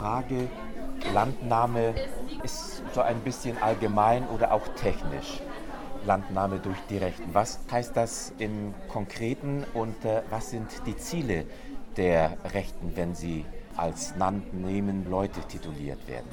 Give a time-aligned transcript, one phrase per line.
[0.00, 0.48] Frage,
[1.12, 1.94] Landnahme
[2.42, 5.42] ist so ein bisschen allgemein oder auch technisch.
[6.06, 7.34] Landnahme durch die Rechten.
[7.34, 11.44] Was heißt das im Konkreten und äh, was sind die Ziele
[11.98, 13.44] der Rechten, wenn sie
[13.76, 16.30] als Landnehmen Leute tituliert werden?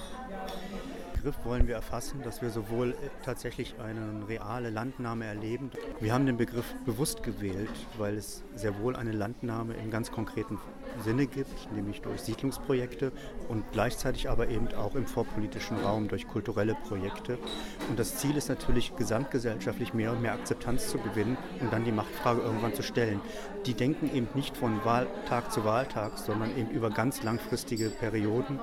[1.17, 2.95] Begriff wollen wir erfassen, dass wir sowohl
[3.25, 5.71] tatsächlich eine reale Landnahme erleben.
[5.99, 10.59] Wir haben den Begriff bewusst gewählt, weil es sehr wohl eine Landnahme im ganz konkreten
[11.03, 13.11] Sinne gibt, nämlich durch Siedlungsprojekte
[13.49, 17.39] und gleichzeitig aber eben auch im vorpolitischen Raum durch kulturelle Projekte.
[17.89, 21.91] Und das Ziel ist natürlich, gesamtgesellschaftlich mehr und mehr Akzeptanz zu gewinnen und dann die
[21.91, 23.21] Machtfrage irgendwann zu stellen.
[23.65, 28.59] Die denken eben nicht von Wahltag zu Wahltag, sondern eben über ganz langfristige Perioden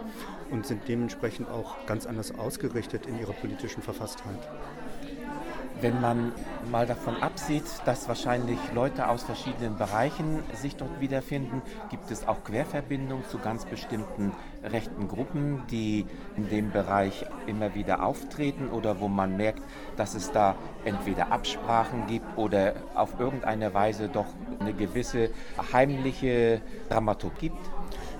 [0.51, 4.39] und sind dementsprechend auch ganz anders ausgerichtet in ihrer politischen Verfasstheit.
[5.81, 6.33] Wenn man
[6.71, 12.43] mal davon absieht, dass wahrscheinlich Leute aus verschiedenen Bereichen sich dort wiederfinden, gibt es auch
[12.45, 19.09] Querverbindungen zu ganz bestimmten rechten Gruppen, die in dem Bereich immer wieder auftreten oder wo
[19.09, 19.63] man merkt,
[19.97, 24.27] dass es da entweder Absprachen gibt oder auf irgendeine Weise doch
[24.61, 25.31] eine gewisse
[25.73, 27.74] heimliche Dramaturgie gibt.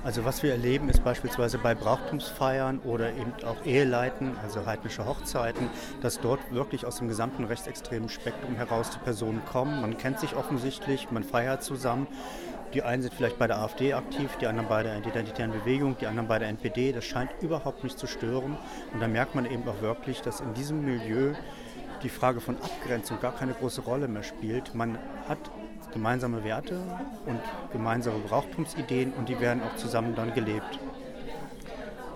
[0.05, 5.71] Also was wir erleben ist beispielsweise bei Brauchtumsfeiern oder eben auch Eheleiten, also heidnische Hochzeiten,
[6.03, 9.81] dass dort wirklich aus dem gesamten rechtsextremen Spektrum heraus die Personen kommen.
[9.81, 12.07] Man kennt sich offensichtlich, man feiert zusammen.
[12.75, 16.07] Die einen sind vielleicht bei der AfD aktiv, die anderen bei der Identitären Bewegung, die
[16.07, 16.93] anderen bei der NPD.
[16.93, 18.59] Das scheint überhaupt nicht zu stören.
[18.93, 21.33] Und da merkt man eben auch wirklich, dass in diesem Milieu
[22.03, 24.75] die Frage von Abgrenzung gar keine große Rolle mehr spielt.
[24.75, 25.39] Man hat
[25.95, 26.83] gemeinsame Werte
[27.25, 27.41] und
[27.73, 30.79] gemeinsame Brauchtumsideen und die werden auch zusammen dann gelebt.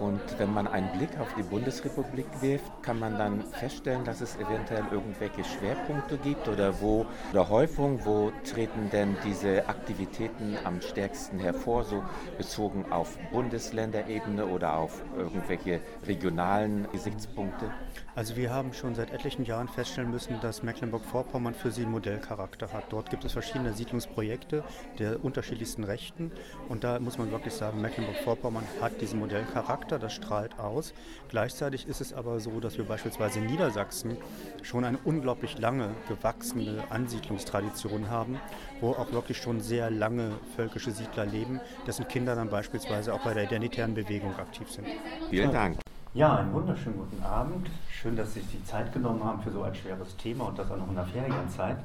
[0.00, 4.36] Und wenn man einen Blick auf die Bundesrepublik wirft, kann man dann feststellen, dass es
[4.36, 11.38] eventuell irgendwelche Schwerpunkte gibt oder wo oder Häufung, wo treten denn diese Aktivitäten am stärksten
[11.38, 12.02] hervor, so
[12.36, 17.70] bezogen auf Bundesländerebene oder auf irgendwelche regionalen Gesichtspunkte?
[18.14, 22.72] Also wir haben schon seit etlichen Jahren feststellen müssen, dass Mecklenburg-Vorpommern für sie einen Modellcharakter
[22.72, 22.84] hat.
[22.90, 24.64] Dort gibt es verschiedene Siedlungsprojekte
[24.98, 26.32] der unterschiedlichsten Rechten
[26.68, 30.92] und da muss man wirklich sagen, Mecklenburg-Vorpommern hat diesen Modellcharakter, das strahlt aus.
[31.28, 34.16] Gleichzeitig ist es aber so, dass wir beispielsweise in Niedersachsen
[34.62, 38.40] schon eine unglaublich lange gewachsene Ansiedlungstradition haben,
[38.80, 43.34] wo auch wirklich schon sehr lange völkische Siedler leben, dessen Kinder dann beispielsweise auch bei
[43.34, 44.88] der identitären Bewegung aktiv sind.
[45.30, 45.78] Vielen Dank.
[46.14, 47.70] Ja, einen wunderschönen guten Abend.
[47.90, 50.70] Schön, dass Sie sich die Zeit genommen haben für so ein schweres Thema und das
[50.70, 51.76] auch noch in der Ferienzeit.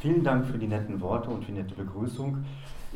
[0.00, 2.44] Vielen Dank für die netten Worte und für die nette Begrüßung.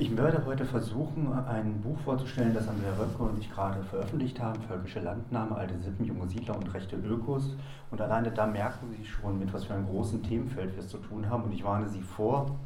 [0.00, 4.58] Ich werde heute versuchen, ein Buch vorzustellen, das Andrea Röpke und ich gerade veröffentlicht haben,
[4.62, 7.54] Völkische Landnahme, alte Sippen, junge Siedler und rechte Ökos.
[7.90, 10.96] Und alleine da merken Sie schon, mit was für einem großen Themenfeld wir es zu
[10.96, 11.42] tun haben.
[11.42, 12.58] Und ich warne Sie vor,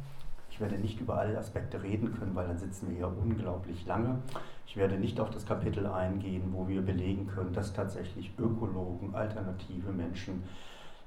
[0.49, 4.19] ich werde nicht über alle Aspekte reden können, weil dann sitzen wir hier unglaublich lange.
[4.65, 9.91] Ich werde nicht auf das Kapitel eingehen, wo wir belegen können, dass tatsächlich Ökologen, alternative
[9.91, 10.43] Menschen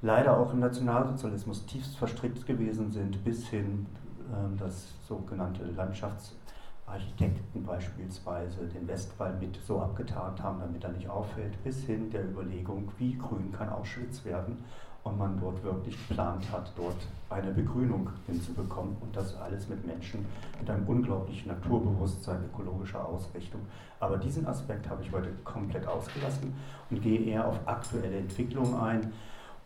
[0.03, 3.87] leider auch im Nationalsozialismus tiefst verstrickt gewesen sind, bis hin
[4.29, 11.63] äh, das sogenannte Landschaftsarchitekten beispielsweise den Westwall mit so abgetan haben, damit er nicht auffällt,
[11.65, 14.65] bis hin der Überlegung, wie grün kann Auschwitz werden.
[15.05, 16.97] Und man dort wirklich geplant hat, dort
[17.31, 18.95] eine Begrünung hinzubekommen.
[19.01, 20.27] Und das alles mit Menschen
[20.61, 23.61] mit einem unglaublichen Naturbewusstsein, ökologischer Ausrichtung.
[24.01, 26.53] Aber diesen Aspekt habe ich heute komplett ausgelassen
[26.91, 29.13] und gehe eher auf aktuelle Entwicklungen ein,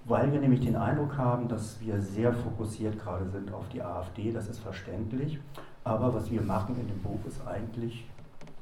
[0.04, 4.32] weil wir nämlich den Eindruck haben, dass wir sehr fokussiert gerade sind auf die AfD,
[4.32, 5.38] das ist verständlich,
[5.84, 8.06] aber was wir machen in dem Buch ist eigentlich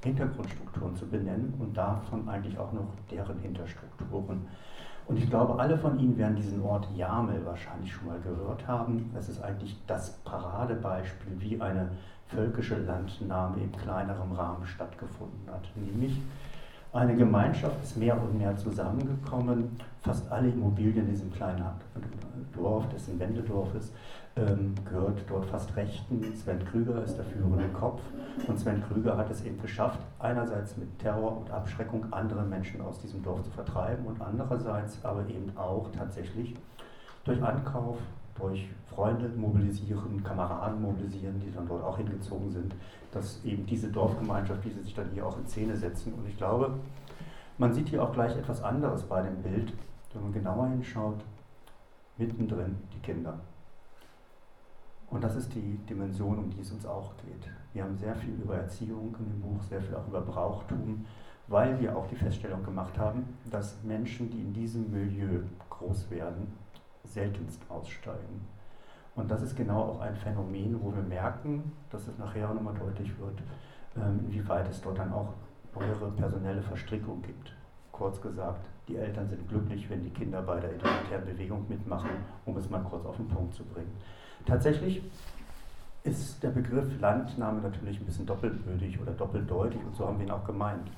[0.03, 4.47] Hintergrundstrukturen zu benennen und davon eigentlich auch noch deren Hinterstrukturen.
[5.06, 9.11] Und ich glaube, alle von Ihnen werden diesen Ort Jamel wahrscheinlich schon mal gehört haben.
[9.19, 11.91] Es ist eigentlich das Paradebeispiel, wie eine
[12.29, 15.69] völkische Landnahme im kleineren Rahmen stattgefunden hat.
[15.75, 16.21] Nämlich
[16.93, 19.77] eine Gemeinschaft ist mehr und mehr zusammengekommen.
[20.03, 21.65] Fast alle Immobilien in diesem kleinen
[22.55, 23.95] Dorf, das ein Wendedorf ist,
[24.37, 26.34] ähm, gehört dort fast rechten.
[26.34, 28.00] Sven Krüger ist der führende Kopf.
[28.47, 32.99] Und Sven Krüger hat es eben geschafft, einerseits mit Terror und Abschreckung andere Menschen aus
[32.99, 36.55] diesem Dorf zu vertreiben und andererseits aber eben auch tatsächlich
[37.25, 37.99] durch Ankauf,
[38.38, 42.75] durch Freunde mobilisieren, Kameraden mobilisieren, die dann dort auch hingezogen sind,
[43.12, 46.15] dass eben diese Dorfgemeinschaft, die sie sich dann hier auch in Szene setzen.
[46.15, 46.75] Und ich glaube,
[47.59, 49.73] man sieht hier auch gleich etwas anderes bei dem Bild,
[50.12, 51.25] wenn man genauer hinschaut,
[52.17, 53.39] mittendrin die Kinder.
[55.11, 57.51] Und das ist die Dimension, um die es uns auch geht.
[57.73, 61.05] Wir haben sehr viel über Erziehung in dem Buch, sehr viel auch über Brauchtum,
[61.49, 66.53] weil wir auch die Feststellung gemacht haben, dass Menschen, die in diesem Milieu groß werden,
[67.05, 68.47] seltenst aussteigen.
[69.17, 73.11] Und das ist genau auch ein Phänomen, wo wir merken, dass es nachher nochmal deutlich
[73.19, 73.39] wird,
[73.97, 75.35] ähm, inwieweit es dort dann auch
[75.75, 77.53] eure personelle Verstrickung gibt.
[77.93, 82.11] Kurz gesagt, die Eltern sind glücklich, wenn die Kinder bei der identitären Bewegung mitmachen,
[82.45, 83.93] um es mal kurz auf den Punkt zu bringen.
[84.47, 85.03] Tatsächlich
[86.03, 90.33] ist der Begriff Landnahme natürlich ein bisschen doppelbödig oder doppeldeutig und so haben wir ihn
[90.33, 90.91] auch gemeint.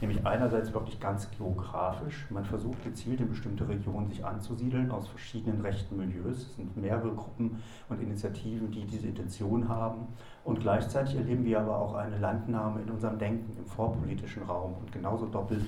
[0.00, 2.26] Nämlich einerseits wirklich ganz geografisch.
[2.30, 6.38] Man versucht gezielt in bestimmte Regionen sich anzusiedeln aus verschiedenen rechten Milieus.
[6.38, 10.06] Es sind mehrere Gruppen und Initiativen, die diese Intention haben.
[10.44, 14.74] Und gleichzeitig erleben wir aber auch eine Landnahme in unserem Denken, im vorpolitischen Raum.
[14.80, 15.64] Und genauso doppelt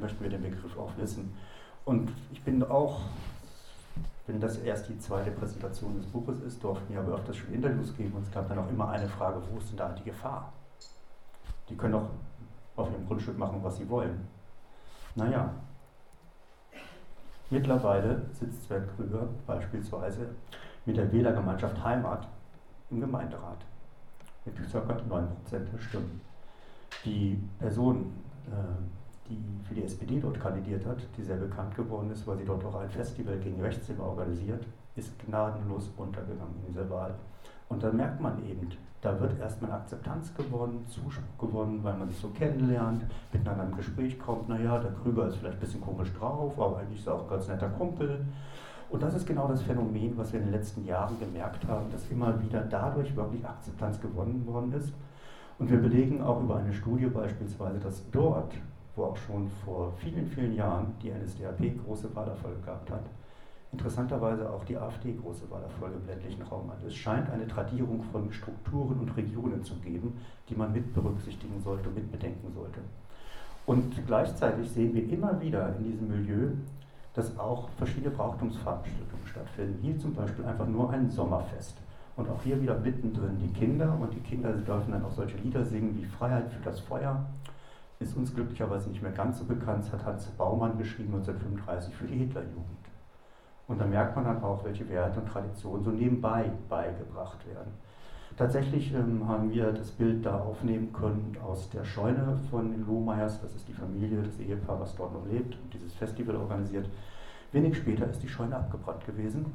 [0.00, 1.34] möchten wir den Begriff auch wissen.
[1.84, 3.00] Und ich bin auch,
[4.26, 7.96] wenn das erst die zweite Präsentation des Buches ist, durften wir aber öfters schon Interviews
[7.96, 10.52] geben und es gab dann auch immer eine Frage, wo ist denn da die Gefahr?
[11.68, 12.10] Die können doch
[12.78, 14.26] auf ihrem Grundstück machen, was sie wollen.
[15.14, 15.50] Naja,
[17.50, 20.28] mittlerweile sitzt Sven Krüger beispielsweise
[20.86, 22.28] mit der Wählergemeinschaft Heimat
[22.90, 23.58] im Gemeinderat
[24.44, 24.78] mit ca.
[24.78, 26.20] 9% der Stimmen.
[27.04, 28.12] Die Person,
[28.46, 32.44] äh, die für die SPD dort kandidiert hat, die sehr bekannt geworden ist, weil sie
[32.44, 34.64] dort auch ein Festival gegen Rechtszimmer organisiert,
[34.96, 37.14] ist gnadenlos untergegangen in dieser Wahl.
[37.68, 42.18] Und da merkt man eben, da wird erstmal Akzeptanz gewonnen, Zuspruch gewonnen, weil man sich
[42.18, 44.48] so kennenlernt, miteinander im Gespräch kommt.
[44.48, 47.28] Naja, der Krüger ist vielleicht ein bisschen komisch drauf, aber eigentlich ist er auch ein
[47.28, 48.24] ganz netter Kumpel.
[48.90, 52.10] Und das ist genau das Phänomen, was wir in den letzten Jahren gemerkt haben, dass
[52.10, 54.92] immer wieder dadurch wirklich Akzeptanz gewonnen worden ist.
[55.58, 58.52] Und wir belegen auch über eine Studie beispielsweise, dass dort,
[58.96, 63.04] wo auch schon vor vielen, vielen Jahren die NSDAP große Wahlerfolge gehabt hat,
[63.72, 66.82] interessanterweise auch die AfD große Wahlerfolge im ländlichen Raum hat.
[66.86, 70.14] Es scheint eine Tradierung von Strukturen und Regionen zu geben,
[70.48, 72.80] die man mit berücksichtigen sollte, mit bedenken sollte.
[73.66, 76.52] Und gleichzeitig sehen wir immer wieder in diesem Milieu,
[77.12, 79.78] dass auch verschiedene Brauchtumsveranstaltungen stattfinden.
[79.82, 81.76] Hier zum Beispiel einfach nur ein Sommerfest.
[82.16, 83.96] Und auch hier wieder mittendrin die Kinder.
[84.00, 87.26] Und die Kinder dürfen dann auch solche Lieder singen wie Freiheit für das Feuer.
[88.00, 92.06] Ist uns glücklicherweise nicht mehr ganz so bekannt, das hat Hans Baumann geschrieben 1935 für
[92.06, 92.77] die Hitlerjugend.
[93.68, 97.72] Und da merkt man dann auch, welche Werte und Traditionen so nebenbei beigebracht werden.
[98.36, 103.40] Tatsächlich ähm, haben wir das Bild da aufnehmen können aus der Scheune von den Lohmeyers.
[103.42, 106.88] Das ist die Familie, das Ehepaar, was dort noch lebt und dieses Festival organisiert.
[107.52, 109.46] Wenig später ist die Scheune abgebrannt gewesen.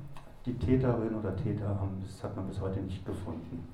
[0.46, 3.68] Die Täterin oder Täter haben, das hat man bis heute nicht gefunden.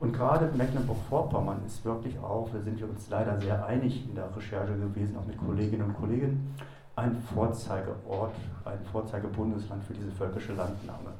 [0.00, 4.34] Und gerade Mecklenburg-Vorpommern ist wirklich auch, da sind wir uns leider sehr einig in der
[4.34, 6.54] Recherche gewesen, auch mit Kolleginnen und Kollegen,
[6.96, 8.34] ein Vorzeigeort,
[8.64, 11.12] ein Vorzeigebundesland für diese völkische Landnahme.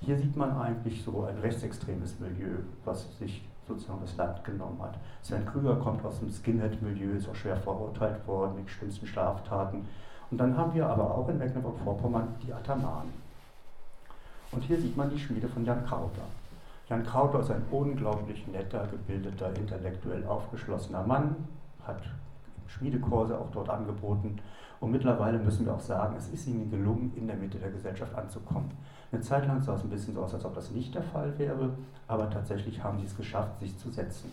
[0.00, 4.94] Hier sieht man eigentlich so ein rechtsextremes Milieu, was sich sozusagen das Land genommen hat.
[5.22, 9.86] Sven Krüger kommt aus dem Skinhead-Milieu, ist auch schwer verurteilt worden mit schlimmsten Straftaten.
[10.30, 13.12] Und dann haben wir aber auch in Mecklenburg-Vorpommern die Atamanen.
[14.52, 16.22] Und hier sieht man die Schmiede von Jan Krauter.
[16.88, 21.36] Jan Krauter ist ein unglaublich netter, gebildeter, intellektuell aufgeschlossener Mann,
[21.86, 22.02] hat
[22.66, 24.40] Schmiedekurse auch dort angeboten
[24.80, 28.14] und mittlerweile müssen wir auch sagen, es ist ihnen gelungen, in der Mitte der Gesellschaft
[28.14, 28.70] anzukommen.
[29.12, 31.38] Eine Zeit lang sah es ein bisschen so aus, als ob das nicht der Fall
[31.38, 31.70] wäre,
[32.08, 34.32] aber tatsächlich haben sie es geschafft, sich zu setzen.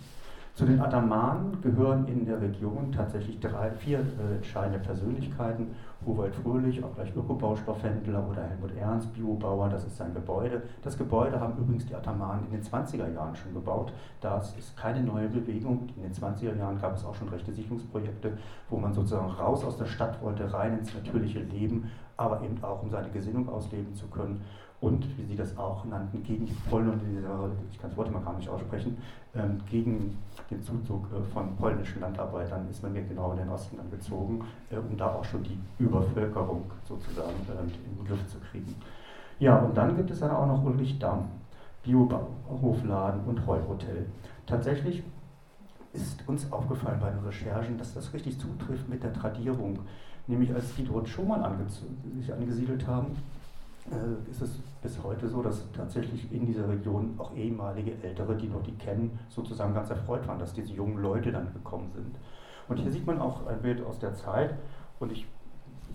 [0.58, 5.68] Zu den Atamanen gehören in der Region tatsächlich drei, vier äh, entscheidende Persönlichkeiten.
[6.04, 10.64] Huwald Fröhlich, auch gleich Ökobaustoffhändler oder Helmut Ernst, Biobauer, das ist sein Gebäude.
[10.82, 13.94] Das Gebäude haben übrigens die Atamanen in den 20er Jahren schon gebaut.
[14.20, 15.90] Das ist keine neue Bewegung.
[15.96, 18.36] In den 20er Jahren gab es auch schon rechte Siedlungsprojekte,
[18.72, 22.82] wo man sozusagen raus aus der Stadt wollte, rein ins natürliche Leben, aber eben auch
[22.82, 24.42] um seine Gesinnung ausleben zu können
[24.80, 27.02] und, wie Sie das auch nannten, gegen die Polen,
[27.72, 28.98] ich kann das Wort immer gar nicht aussprechen,
[29.36, 30.18] ähm, gegen
[30.52, 34.44] den Zuzug äh, von polnischen Landarbeitern ist man mir genau in den Osten dann gezogen,
[34.70, 38.76] äh, um da auch schon die Übervölkerung sozusagen äh, in den Griff zu kriegen.
[39.40, 41.28] Ja, und dann gibt es dann auch noch Ulrichdamm,
[41.84, 44.06] Biohofladen und Heuhotel.
[44.46, 45.04] Tatsächlich
[45.94, 49.80] ist uns aufgefallen bei den Recherchen, dass das richtig zutrifft mit der Tradierung.
[50.28, 51.52] Nämlich als die dort schon mal
[52.20, 53.16] sich angesiedelt haben,
[54.30, 58.64] ist es bis heute so, dass tatsächlich in dieser Region auch ehemalige Ältere, die noch
[58.64, 62.20] die kennen, sozusagen ganz erfreut waren, dass diese jungen Leute dann gekommen sind.
[62.68, 64.56] Und hier sieht man auch ein Bild aus der Zeit
[65.00, 65.26] und ich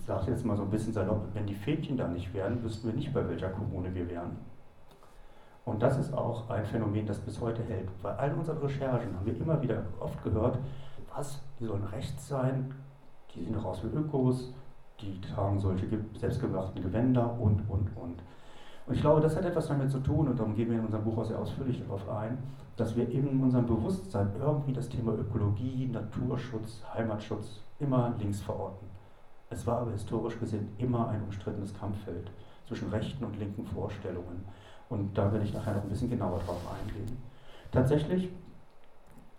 [0.07, 2.95] sage jetzt mal so ein bisschen salopp, wenn die Fädchen da nicht wären, wüssten wir
[2.95, 4.39] nicht, bei welcher Kommune wir wären.
[5.65, 7.89] Und das ist auch ein Phänomen, das bis heute hält.
[8.03, 10.59] Bei all unseren Recherchen haben wir immer wieder oft gehört,
[11.15, 12.75] was, die sollen rechts sein,
[13.35, 14.53] die sehen doch aus wie Ökos,
[15.03, 15.87] die tragen solche
[16.19, 18.23] selbstgemachten Gewänder und, und, und.
[18.87, 21.05] Und ich glaube, das hat etwas damit zu tun, und darum gehen wir in unserem
[21.05, 22.39] Buch auch sehr ausführlich darauf ein,
[22.77, 28.87] dass wir in unserem Bewusstsein irgendwie das Thema Ökologie, Naturschutz, Heimatschutz immer links verorten.
[29.51, 32.31] Es war aber historisch gesehen immer ein umstrittenes Kampffeld
[32.67, 34.45] zwischen rechten und linken Vorstellungen.
[34.89, 37.19] Und da will ich nachher noch ein bisschen genauer drauf eingehen.
[37.71, 38.31] Tatsächlich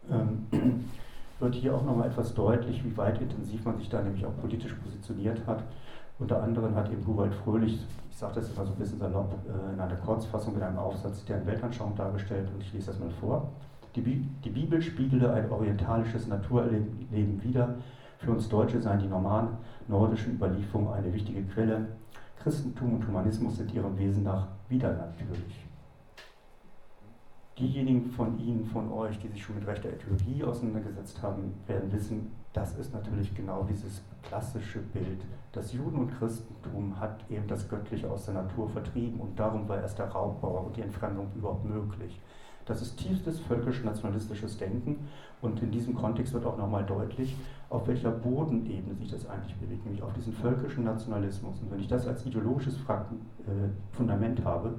[0.09, 0.47] ähm,
[1.43, 4.73] wird hier auch nochmal etwas deutlich, wie weit intensiv man sich da nämlich auch politisch
[4.73, 5.63] positioniert hat.
[6.17, 9.73] Unter anderem hat eben Huwald Fröhlich, ich sage das immer so ein bisschen salopp, äh,
[9.73, 13.49] in einer Kurzfassung in einem Aufsatz deren Weltanschauung dargestellt und ich lese das mal vor.
[13.95, 17.75] Die, Bi die Bibel spiegele ein orientalisches Naturleben wider.
[18.19, 19.49] Für uns Deutsche seien die normalen
[19.87, 21.87] nordischen Überlieferungen eine wichtige Quelle.
[22.41, 25.62] Christentum und Humanismus sind ihrem Wesen nach wieder natürlich
[27.57, 32.31] diejenigen von Ihnen, von euch, die sich schon mit rechter Äthiologie auseinandergesetzt haben, werden wissen,
[32.53, 35.21] das ist natürlich genau dieses klassische Bild.
[35.51, 39.81] Das Juden- und Christentum hat eben das Göttliche aus der Natur vertrieben und darum war
[39.81, 42.19] erst der Raubbau und die Entfremdung überhaupt möglich.
[42.65, 45.07] Das ist tiefstes völkisch-nationalistisches Denken
[45.41, 47.35] und in diesem Kontext wird auch nochmal deutlich,
[47.69, 51.59] auf welcher Bodenebene sich das eigentlich bewegt, nämlich auf diesen völkischen Nationalismus.
[51.59, 53.09] Und wenn ich das als ideologisches äh,
[53.91, 54.75] Fundament habe,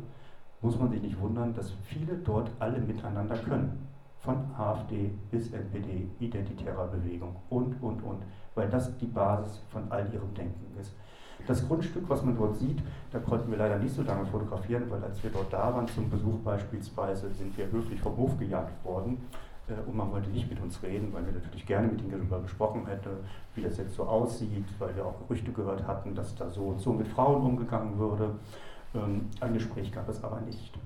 [0.64, 3.86] muss man sich nicht wundern, dass viele dort alle miteinander können.
[4.20, 8.22] Von AfD bis NPD, identitärer Bewegung und, und, und.
[8.54, 10.94] Weil das die Basis von all ihrem Denken ist.
[11.46, 15.04] Das Grundstück, was man dort sieht, da konnten wir leider nicht so lange fotografieren, weil
[15.04, 19.18] als wir dort da waren zum Besuch beispielsweise, sind wir höflich vom Hof gejagt worden.
[19.68, 22.40] Äh, und man wollte nicht mit uns reden, weil wir natürlich gerne mit ihnen darüber
[22.40, 23.10] gesprochen hätten,
[23.54, 26.80] wie das jetzt so aussieht, weil wir auch Gerüchte gehört hatten, dass da so und
[26.80, 28.30] so mit Frauen umgegangen würde.
[28.94, 30.78] Ähm, ein Gespräch gab es aber nicht.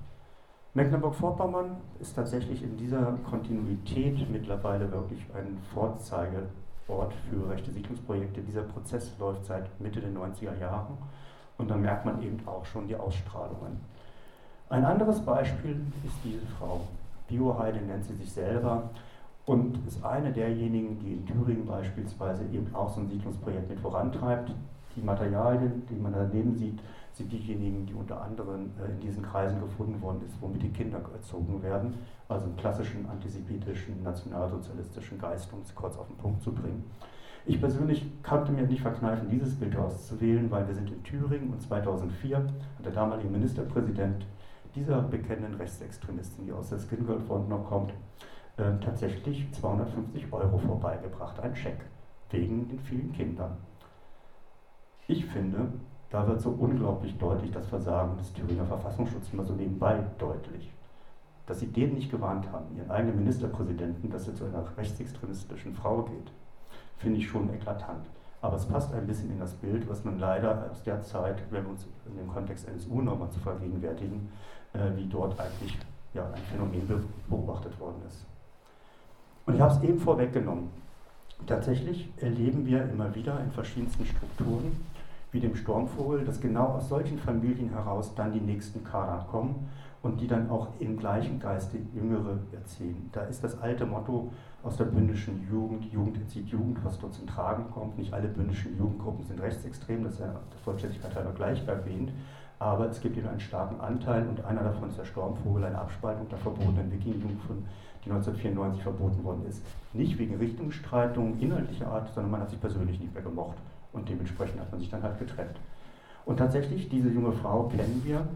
[0.73, 8.41] Mecklenburg-Vorpommern ist tatsächlich in dieser Kontinuität mittlerweile wirklich ein Vorzeigeort für rechte Siedlungsprojekte.
[8.41, 10.97] Dieser Prozess läuft seit Mitte der 90er Jahre
[11.57, 13.79] und da merkt man eben auch schon die Ausstrahlungen.
[14.69, 16.81] Ein anderes Beispiel ist diese Frau.
[17.27, 18.89] Bioheide nennt sie sich selber
[19.47, 24.51] und ist eine derjenigen, die in Thüringen beispielsweise eben auch so ein Siedlungsprojekt mit vorantreibt.
[24.95, 26.79] Die Materialien, die man daneben sieht,
[27.19, 31.01] sind diejenigen, die unter anderem äh, in diesen Kreisen gefunden worden ist, womit die Kinder
[31.13, 31.95] erzogen werden,
[32.29, 36.89] also im klassischen antisemitischen, nationalsozialistischen Geist, um es kurz auf den Punkt zu bringen.
[37.45, 41.61] Ich persönlich konnte mir nicht verkneifen, dieses Bild auszuwählen, weil wir sind in Thüringen und
[41.61, 42.53] 2004 hat
[42.85, 44.25] der damalige Ministerpräsident
[44.75, 47.91] dieser bekennenden Rechtsextremistin, die aus der Skin Front noch kommt,
[48.57, 51.79] äh, tatsächlich 250 Euro vorbeigebracht, ein Scheck,
[52.29, 53.57] wegen den vielen Kindern.
[55.07, 55.69] Ich finde,
[56.09, 60.71] da wird so unglaublich deutlich das Versagen des Thüringer Verfassungsschutzes mal so nebenbei deutlich.
[61.45, 66.03] Dass sie den nicht gewarnt haben, ihren eigenen Ministerpräsidenten, dass er zu einer rechtsextremistischen Frau
[66.03, 66.31] geht,
[66.97, 68.05] finde ich schon eklatant.
[68.41, 71.63] Aber es passt ein bisschen in das Bild, was man leider aus der Zeit, wenn
[71.63, 74.29] wir uns in dem Kontext NSU nochmal zu vergegenwärtigen,
[74.73, 75.77] äh, wie dort eigentlich
[76.13, 76.87] ja, ein Phänomen
[77.27, 78.25] beobachtet worden ist.
[79.45, 80.69] Und ich habe es eben vorweggenommen.
[81.45, 84.75] Tatsächlich erleben wir immer wieder in verschiedensten Strukturen,
[85.31, 89.69] wie dem Sturmvogel, dass genau aus solchen Familien heraus dann die nächsten Kader kommen
[90.01, 93.09] und die dann auch im gleichen Geiste Jüngere erziehen.
[93.11, 94.31] Da ist das alte Motto
[94.63, 97.97] aus der bündischen Jugend, Jugend erzieht Jugend, was dort zum Tragen kommt.
[97.97, 102.11] Nicht alle bündischen Jugendgruppen sind rechtsextrem, das ist ja der Vollständigkeit halber gleich erwähnt,
[102.59, 106.27] aber es gibt eben einen starken Anteil und einer davon ist der Sturmvogel, eine Abspaltung
[106.29, 107.39] der verbotenen Wikingjugend,
[108.03, 109.63] die 1994 verboten worden ist.
[109.93, 113.57] Nicht wegen Richtungsstreitungen inhaltlicher Art, sondern man hat sich persönlich nicht mehr gemocht.
[113.93, 115.59] Und dementsprechend hat man sich dann halt getrennt.
[116.25, 118.27] Und tatsächlich, diese junge Frau kennen wir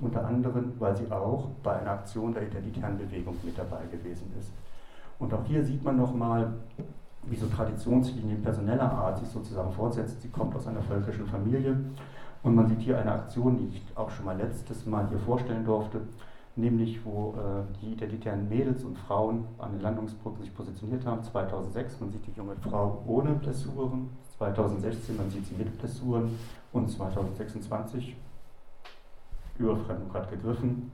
[0.00, 4.50] unter anderem, weil sie auch bei einer Aktion der identitären Bewegung mit dabei gewesen ist.
[5.18, 6.52] Und auch hier sieht man nochmal,
[7.24, 10.20] wie so Traditionslinien personeller Art sich sozusagen fortsetzt.
[10.22, 11.76] Sie kommt aus einer völkischen Familie
[12.42, 15.64] und man sieht hier eine Aktion, die ich auch schon mal letztes Mal hier vorstellen
[15.64, 16.00] durfte,
[16.56, 21.22] nämlich wo äh, die identitären Mädels und Frauen an den Landungsbrücken sich positioniert haben.
[21.22, 24.10] 2006, man sieht die junge Frau ohne Blessuren,
[24.42, 26.36] 2016, man sieht sie mit Blessuren
[26.72, 28.16] und 2026,
[29.58, 30.90] Überfremdung hat gegriffen,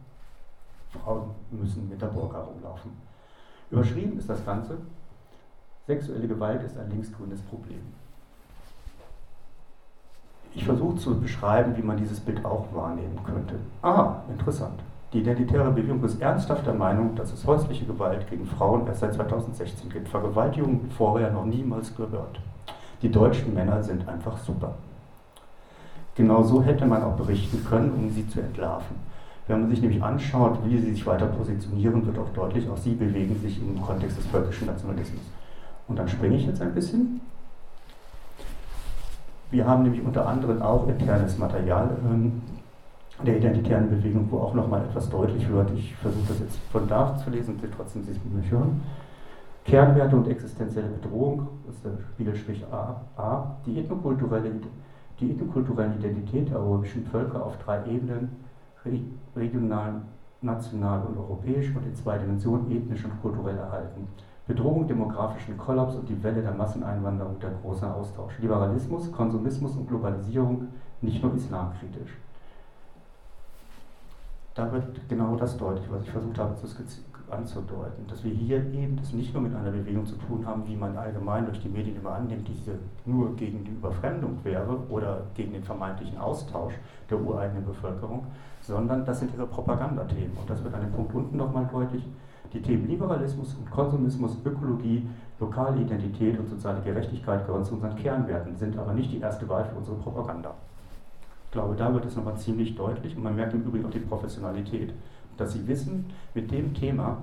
[0.90, 2.92] Frauen müssen mit der Burka rumlaufen.
[3.70, 4.78] Überschrieben ist das Ganze,
[5.86, 7.80] sexuelle Gewalt ist ein linksgrünes Problem.
[10.54, 13.54] Ich versuche zu beschreiben, wie man dieses Bild auch wahrnehmen könnte.
[13.82, 14.80] Ah, interessant.
[15.12, 19.14] Die identitäre Bewegung ist ernsthaft der Meinung, dass es häusliche Gewalt gegen Frauen erst seit
[19.14, 20.08] 2016 gibt.
[20.08, 22.40] Vergewaltigung vorher noch niemals gehört.
[23.02, 24.74] Die deutschen Männer sind einfach super.
[26.16, 28.96] Genau so hätte man auch berichten können, um sie zu entlarven.
[29.46, 32.94] Wenn man sich nämlich anschaut, wie sie sich weiter positionieren, wird auch deutlich, auch sie
[32.94, 35.22] bewegen sich im Kontext des völkischen Nationalismus.
[35.86, 37.20] Und dann springe ich jetzt ein bisschen.
[39.50, 42.42] Wir haben nämlich unter anderem auch internes Material ähm,
[43.24, 45.70] der identitären Bewegung, wo auch nochmal etwas deutlich wird.
[45.74, 48.82] Ich versuche das jetzt von da zu lesen, Sie trotzdem Sie es mit mir hören.
[49.68, 54.50] Kernwerte und existenzielle Bedrohung, das ist der Spiegelstrich A, A die, ethnokulturelle,
[55.20, 58.30] die ethnokulturelle Identität der europäischen Völker auf drei Ebenen,
[59.36, 60.00] regional,
[60.40, 64.08] national und europäisch und in zwei Dimensionen ethnisch und kulturell erhalten.
[64.46, 68.38] Bedrohung, demografischen Kollaps und die Welle der Masseneinwanderung, der große Austausch.
[68.38, 70.68] Liberalismus, Konsumismus und Globalisierung,
[71.02, 72.16] nicht nur islamkritisch.
[74.54, 76.66] Da wird genau das deutlich, was ich versucht habe zu
[77.30, 80.76] anzudeuten, dass wir hier eben das nicht nur mit einer Bewegung zu tun haben, wie
[80.76, 82.54] man allgemein durch die Medien immer annimmt, die
[83.04, 86.74] nur gegen die Überfremdung wäre oder gegen den vermeintlichen Austausch
[87.10, 88.26] der ureigenen Bevölkerung,
[88.62, 90.36] sondern das sind ihre Propagandathemen.
[90.40, 92.04] Und das wird an dem Punkt unten nochmal deutlich.
[92.52, 95.06] Die Themen Liberalismus und Konsumismus, Ökologie,
[95.38, 99.64] lokale Identität und soziale Gerechtigkeit gehören zu unseren Kernwerten, sind aber nicht die erste Wahl
[99.66, 100.54] für unsere Propaganda.
[101.48, 104.00] Ich glaube, da wird es nochmal ziemlich deutlich und man merkt im Übrigen auch die
[104.00, 104.92] Professionalität,
[105.38, 107.18] dass sie wissen, mit dem Thema,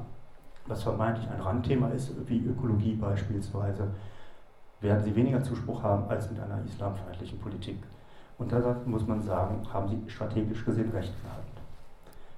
[0.65, 3.89] was vermeintlich ein Randthema ist, wie Ökologie beispielsweise,
[4.81, 7.77] werden sie weniger Zuspruch haben als mit einer islamfeindlichen Politik.
[8.37, 11.61] Und da muss man sagen, haben sie strategisch gesehen recht gehabt.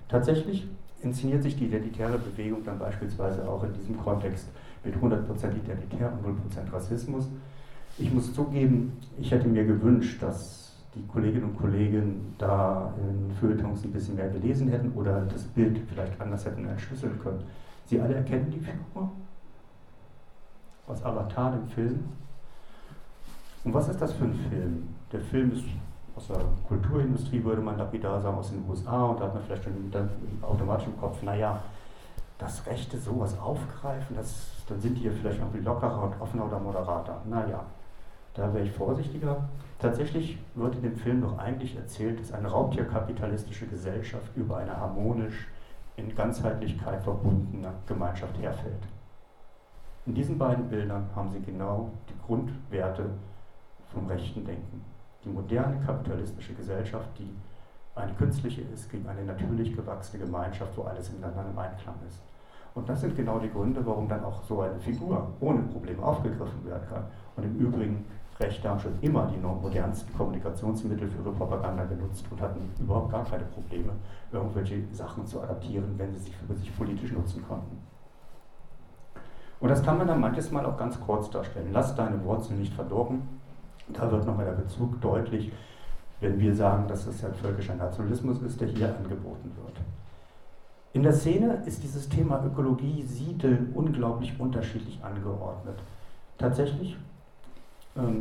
[0.07, 0.67] Tatsächlich
[1.01, 4.48] inszeniert sich die identitäre Bewegung dann beispielsweise auch in diesem Kontext
[4.84, 7.27] mit 100% identitär und 0% Rassismus.
[7.98, 13.84] Ich muss zugeben, ich hätte mir gewünscht, dass die Kolleginnen und Kollegen da in Feuilletons
[13.84, 17.44] ein bisschen mehr gelesen hätten oder das Bild vielleicht anders hätten entschlüsseln können.
[17.86, 19.10] Sie alle erkennen die Figur
[20.88, 22.06] aus Avatar, dem Film.
[23.63, 24.88] Und was ist das für ein Film?
[25.12, 25.63] Der Film ist
[26.16, 29.63] aus der Kulturindustrie, würde man lapidar sagen, aus den USA und da hat man vielleicht
[29.63, 29.92] schon
[30.42, 31.62] automatisch im Kopf, naja,
[32.38, 36.60] das Rechte sowas aufgreifen, das, dann sind die ja vielleicht irgendwie lockerer und offener oder
[36.60, 37.22] moderater.
[37.25, 37.63] Naja,
[38.34, 39.48] da wäre ich vorsichtiger.
[39.79, 45.48] Tatsächlich wird in dem Film doch eigentlich erzählt, dass eine raubtierkapitalistische Gesellschaft über eine harmonisch
[45.98, 48.88] in Ganzheitlichkeit verbundene Gemeinschaft herfällt.
[50.07, 53.10] In diesen beiden Bildern haben Sie genau die Grundwerte
[53.93, 54.84] vom rechten Denken.
[55.24, 57.36] Die moderne kapitalistische Gesellschaft, die
[57.93, 62.22] eine künstliche ist gegen eine natürlich gewachsene Gemeinschaft, wo alles miteinander im Einklang ist.
[62.74, 66.63] Und das sind genau die Gründe, warum dann auch so eine Figur ohne Probleme aufgegriffen
[66.65, 67.03] werden kann.
[67.36, 68.05] Und im Übrigen
[68.39, 73.26] Rechte haben schon immer die modernsten Kommunikationsmittel für ihre Propaganda genutzt und hatten überhaupt gar
[73.26, 73.93] keine Probleme,
[74.32, 77.78] irgendwelche Sachen zu adaptieren, wenn sie sich für sich politisch nutzen konnten.
[79.60, 81.69] Und das kann man dann manches Mal auch ganz kurz darstellen.
[81.71, 83.23] Lass deine Wurzeln nicht verdorben.
[83.89, 85.52] Da wird nochmal der Bezug deutlich,
[86.19, 89.82] wenn wir sagen, dass es ein völkischer Nationalismus ist, der hier angeboten wird.
[90.93, 95.80] In der Szene ist dieses Thema Ökologie, Siedeln unglaublich unterschiedlich angeordnet.
[96.38, 96.97] Tatsächlich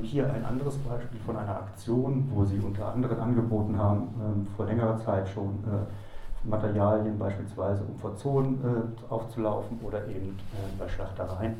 [0.02, 4.66] hier ein anderes Beispiel von einer Aktion, wo sie unter anderem angeboten haben, ähm, vor
[4.66, 10.88] längerer Zeit schon äh, Materialien beispielsweise, um vor Zonen äh, aufzulaufen oder eben äh, bei
[10.88, 11.56] Schlachtereien.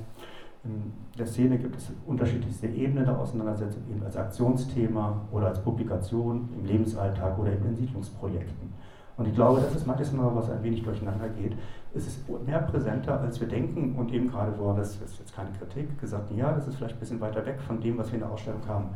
[0.64, 6.48] In der Szene gibt es unterschiedlichste Ebenen der Auseinandersetzung, eben als Aktionsthema oder als Publikation
[6.58, 8.72] im Lebensalltag oder eben in Siedlungsprojekten.
[9.16, 11.56] Und ich glaube, das ist manchmal, was ein wenig durcheinander geht.
[11.94, 13.94] Es ist mehr präsenter, als wir denken.
[13.96, 17.00] Und eben gerade wurde, das ist jetzt keine Kritik, gesagt, ja, das ist vielleicht ein
[17.00, 18.90] bisschen weiter weg von dem, was wir in der Ausstellung haben.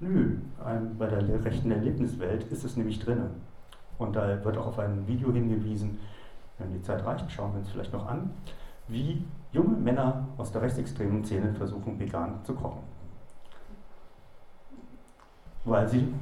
[0.00, 0.36] Nö,
[0.98, 3.20] bei der rechten Erlebniswelt ist es nämlich drin.
[3.98, 5.98] Und da wird auch auf ein Video hingewiesen,
[6.58, 8.30] wenn die Zeit reicht, schauen wir uns vielleicht noch an,
[8.88, 12.80] wie junge Männer aus der rechtsextremen Szene versuchen, vegan zu kochen.
[15.64, 16.12] Weil sie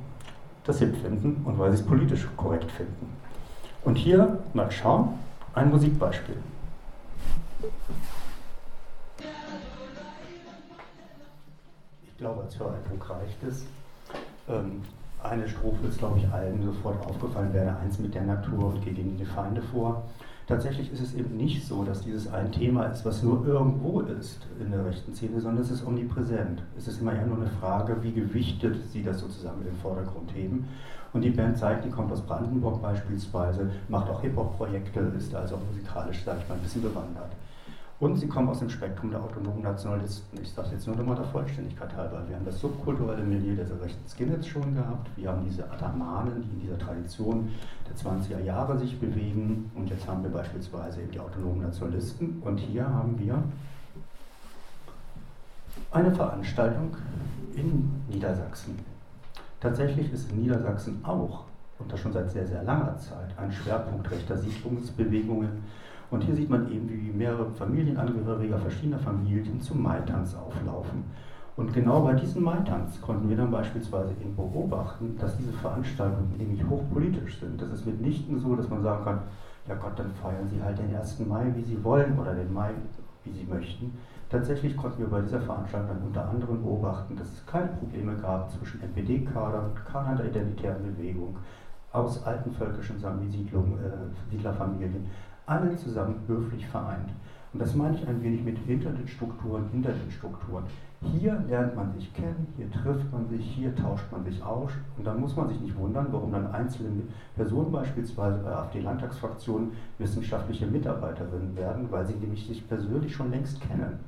[0.64, 3.06] das hip finden und weil sie es politisch korrekt finden.
[3.84, 5.18] Und hier, mal schauen,
[5.54, 6.36] ein Musikbeispiel.
[12.02, 13.66] Ich glaube, als Höreindruck reicht es.
[14.48, 14.82] Ähm,
[15.22, 18.94] eine Strophe ist, glaube ich, allen sofort aufgefallen, werde eins mit der Natur und gehe
[18.94, 20.04] gegen die Feinde vor.
[20.46, 24.40] Tatsächlich ist es eben nicht so, dass dieses ein Thema ist, was nur irgendwo ist
[24.60, 26.62] in der rechten Szene, sondern es ist omnipräsent.
[26.76, 30.34] Es ist immer eher nur eine Frage, wie gewichtet sie das sozusagen in den Vordergrund
[30.34, 30.68] heben.
[31.14, 36.40] Und die Band die kommt aus Brandenburg beispielsweise, macht auch Hip-Hop-Projekte, ist also musikalisch, sage
[36.42, 37.30] ich mal, ein bisschen bewandert.
[38.00, 40.40] Und sie kommen aus dem Spektrum der autonomen Nationalisten.
[40.42, 42.22] Ich sage jetzt nur noch mal der Vollständigkeit halber.
[42.26, 45.08] Wir haben das subkulturelle Milieu der rechten Skinheads schon gehabt.
[45.16, 47.50] Wir haben diese Atamanen, die in dieser Tradition
[47.88, 49.70] der 20er Jahre sich bewegen.
[49.76, 52.42] Und jetzt haben wir beispielsweise eben die autonomen Nationalisten.
[52.44, 53.40] Und hier haben wir
[55.92, 56.96] eine Veranstaltung
[57.54, 58.76] in Niedersachsen.
[59.60, 61.44] Tatsächlich ist in Niedersachsen auch,
[61.78, 65.62] und das schon seit sehr, sehr langer Zeit, ein Schwerpunkt rechter Siedlungsbewegungen
[66.14, 71.02] und hier sieht man eben, wie mehrere Familienangehörige verschiedener Familien zum Maitanz auflaufen.
[71.56, 76.64] Und genau bei diesem Maitanz konnten wir dann beispielsweise eben beobachten, dass diese Veranstaltungen nämlich
[76.68, 77.60] hochpolitisch sind.
[77.60, 79.20] Das ist mitnichten so, dass man sagen kann,
[79.66, 81.18] ja Gott, dann feiern Sie halt den 1.
[81.26, 82.70] Mai, wie Sie wollen, oder den Mai,
[83.24, 83.92] wie Sie möchten.
[84.28, 88.80] Tatsächlich konnten wir bei dieser Veranstaltung unter anderem beobachten, dass es keine Probleme gab zwischen
[88.82, 91.36] NPD-Kadern, Kadern der identitären Bewegung,
[91.92, 92.98] aus alten völkischen
[93.30, 95.06] Siedlungen, äh, Siedlerfamilien,
[95.46, 97.10] alle zusammen höflich vereint.
[97.52, 100.64] Und das meine ich ein wenig mit hinter den Strukturen, hinter den Strukturen.
[101.00, 104.72] Hier lernt man sich kennen, hier trifft man sich, hier tauscht man sich aus.
[104.96, 107.02] Und dann muss man sich nicht wundern, warum dann einzelne
[107.36, 114.00] Personen beispielsweise bei AfD-Landtagsfraktionen wissenschaftliche Mitarbeiterinnen werden, weil sie nämlich sich persönlich schon längst kennen.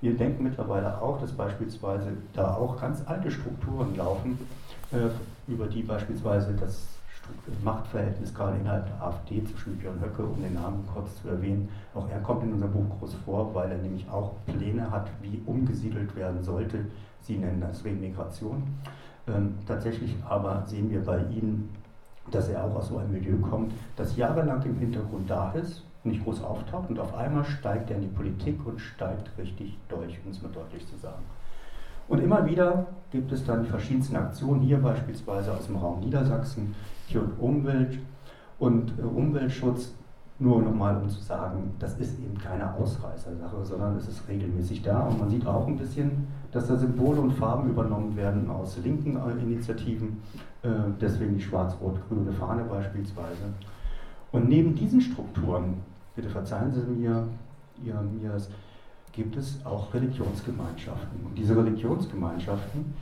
[0.00, 4.38] Wir denken mittlerweile auch, dass beispielsweise da auch ganz alte Strukturen laufen,
[4.92, 5.08] äh,
[5.50, 6.54] über die beispielsweise
[7.46, 11.68] das Machtverhältnis gerade innerhalb der AfD zwischen Björn Höcke, um den Namen kurz zu erwähnen,
[11.94, 15.42] auch er kommt in unserem Buch groß vor, weil er nämlich auch Pläne hat, wie
[15.46, 16.84] umgesiedelt werden sollte.
[17.20, 18.62] Sie nennen das Remigration.
[19.26, 21.68] Ähm, tatsächlich aber sehen wir bei ihm,
[22.30, 26.22] dass er auch aus so einem Milieu kommt, das jahrelang im Hintergrund da ist, nicht
[26.24, 30.30] groß auftaucht und auf einmal steigt er in die Politik und steigt richtig durch, um
[30.30, 31.22] es mal deutlich zu sagen.
[32.08, 36.74] Und immer wieder gibt es dann die verschiedensten Aktionen, hier beispielsweise aus dem Raum Niedersachsen,
[37.06, 37.98] hier und Umwelt
[38.58, 39.94] und äh, Umweltschutz,
[40.40, 45.00] nur nochmal um zu sagen, das ist eben keine Ausreißersache, sondern es ist regelmäßig da
[45.00, 49.16] und man sieht auch ein bisschen, dass da Symbole und Farben übernommen werden aus linken
[49.16, 50.22] äh, Initiativen,
[50.62, 50.68] äh,
[51.00, 53.52] deswegen die schwarz-rot-grüne Fahne beispielsweise.
[54.30, 55.78] Und neben diesen Strukturen,
[56.14, 57.26] bitte verzeihen Sie mir,
[57.82, 58.36] ihr, mir
[59.18, 61.26] gibt es auch Religionsgemeinschaften.
[61.26, 62.94] Und diese Religionsgemeinschaften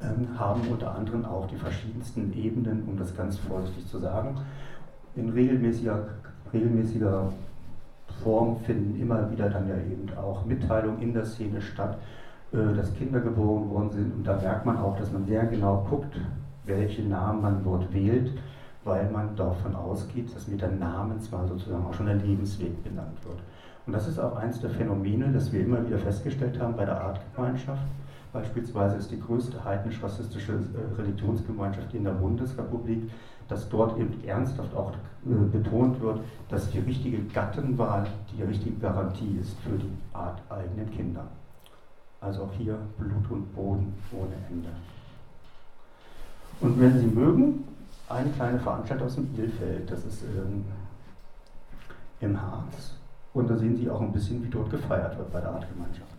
[0.00, 4.36] ähm, haben unter anderem auch die verschiedensten Ebenen, um das ganz vorsichtig zu sagen.
[5.16, 6.06] In regelmäßiger,
[6.52, 7.32] regelmäßiger
[8.22, 11.98] Form finden immer wieder dann ja eben auch Mitteilungen in der Szene statt,
[12.52, 14.14] äh, dass Kinder geboren worden sind.
[14.14, 16.14] Und da merkt man auch, dass man sehr genau guckt,
[16.64, 18.38] welche Namen man dort wählt,
[18.84, 23.38] weil man davon ausgeht, dass mit der Namenswahl sozusagen auch schon der Lebensweg benannt wird.
[23.90, 27.00] Und das ist auch eines der Phänomene, das wir immer wieder festgestellt haben bei der
[27.00, 27.82] Artgemeinschaft.
[28.32, 33.10] Beispielsweise ist die größte heidnisch-rassistische äh, Religionsgemeinschaft in der Bundesrepublik,
[33.48, 39.38] dass dort eben ernsthaft auch äh, betont wird, dass die richtige Gattenwahl die richtige Garantie
[39.40, 41.24] ist für die arteigenen Kinder.
[42.20, 44.68] Also auch hier Blut und Boden ohne Ende.
[46.60, 47.64] Und wenn Sie mögen,
[48.08, 50.64] eine kleine Veranstaltung aus dem Ilfeld, das ist ähm,
[52.20, 52.99] im Harz.
[53.32, 56.10] Und da sehen Sie auch ein bisschen, wie dort gefeiert wird bei der Artgemeinschaft.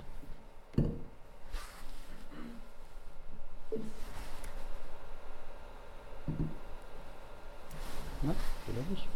[8.23, 8.33] Na,
[8.67, 9.07] oder nicht?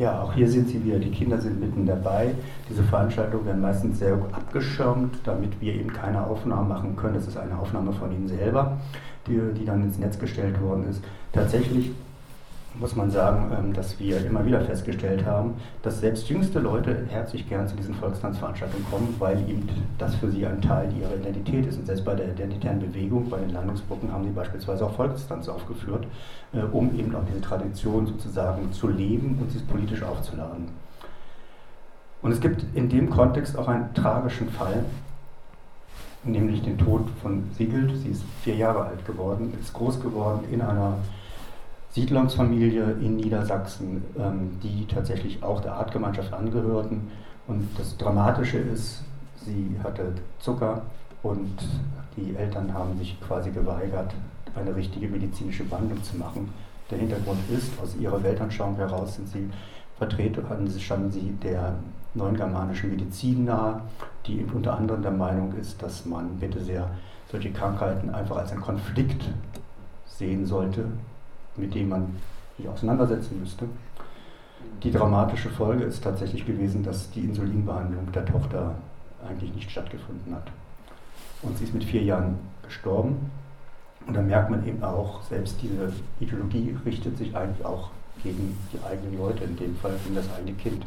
[0.00, 0.98] Ja, auch hier sind sie wieder.
[0.98, 2.34] Die Kinder sind mitten dabei.
[2.70, 7.16] Diese Veranstaltungen werden meistens sehr abgeschirmt, damit wir eben keine Aufnahmen machen können.
[7.16, 8.78] Das ist eine Aufnahme von ihnen selber,
[9.26, 11.04] die, die dann ins Netz gestellt worden ist.
[11.32, 11.90] Tatsächlich
[12.74, 17.48] muss man sagen, ähm, dass wir immer wieder festgestellt haben, dass selbst jüngste Leute herzlich
[17.48, 21.78] gern zu diesen Volkstanzveranstaltungen kommen, weil eben das für sie ein Teil ihrer Identität ist.
[21.78, 26.06] Und selbst bei der identitären Bewegung, bei den Landungsbrücken, haben sie beispielsweise auch Volkstanz aufgeführt,
[26.52, 30.68] äh, um eben auch diese Tradition sozusagen zu leben und sie politisch aufzuladen.
[32.22, 34.84] Und es gibt in dem Kontext auch einen tragischen Fall,
[36.22, 37.96] nämlich den Tod von Siegelt.
[37.96, 40.98] Sie ist vier Jahre alt geworden, ist groß geworden in einer
[41.92, 47.10] Siedlungsfamilie in Niedersachsen, ähm, die tatsächlich auch der Artgemeinschaft angehörten.
[47.48, 49.02] Und das Dramatische ist,
[49.44, 50.82] sie hatte Zucker
[51.22, 51.58] und
[52.16, 54.14] die Eltern haben sich quasi geweigert,
[54.54, 56.52] eine richtige medizinische Behandlung zu machen.
[56.90, 59.50] Der Hintergrund ist, aus ihrer Weltanschauung heraus sind sie
[59.96, 60.42] Vertreter,
[60.78, 61.74] standen sie der
[62.14, 63.82] neuen germanischen Medizin nahe,
[64.26, 66.88] die unter anderem der Meinung ist, dass man bitte sehr
[67.30, 69.28] solche Krankheiten einfach als einen Konflikt
[70.06, 70.84] sehen sollte
[71.60, 72.16] mit dem man
[72.56, 73.66] sich auseinandersetzen müsste.
[74.82, 78.74] Die dramatische Folge ist tatsächlich gewesen, dass die Insulinbehandlung der Tochter
[79.26, 80.50] eigentlich nicht stattgefunden hat.
[81.42, 83.30] Und sie ist mit vier Jahren gestorben.
[84.06, 87.90] Und da merkt man eben auch, selbst diese Ideologie richtet sich eigentlich auch
[88.22, 90.84] gegen die eigenen Leute, in dem Fall gegen das eigene Kind.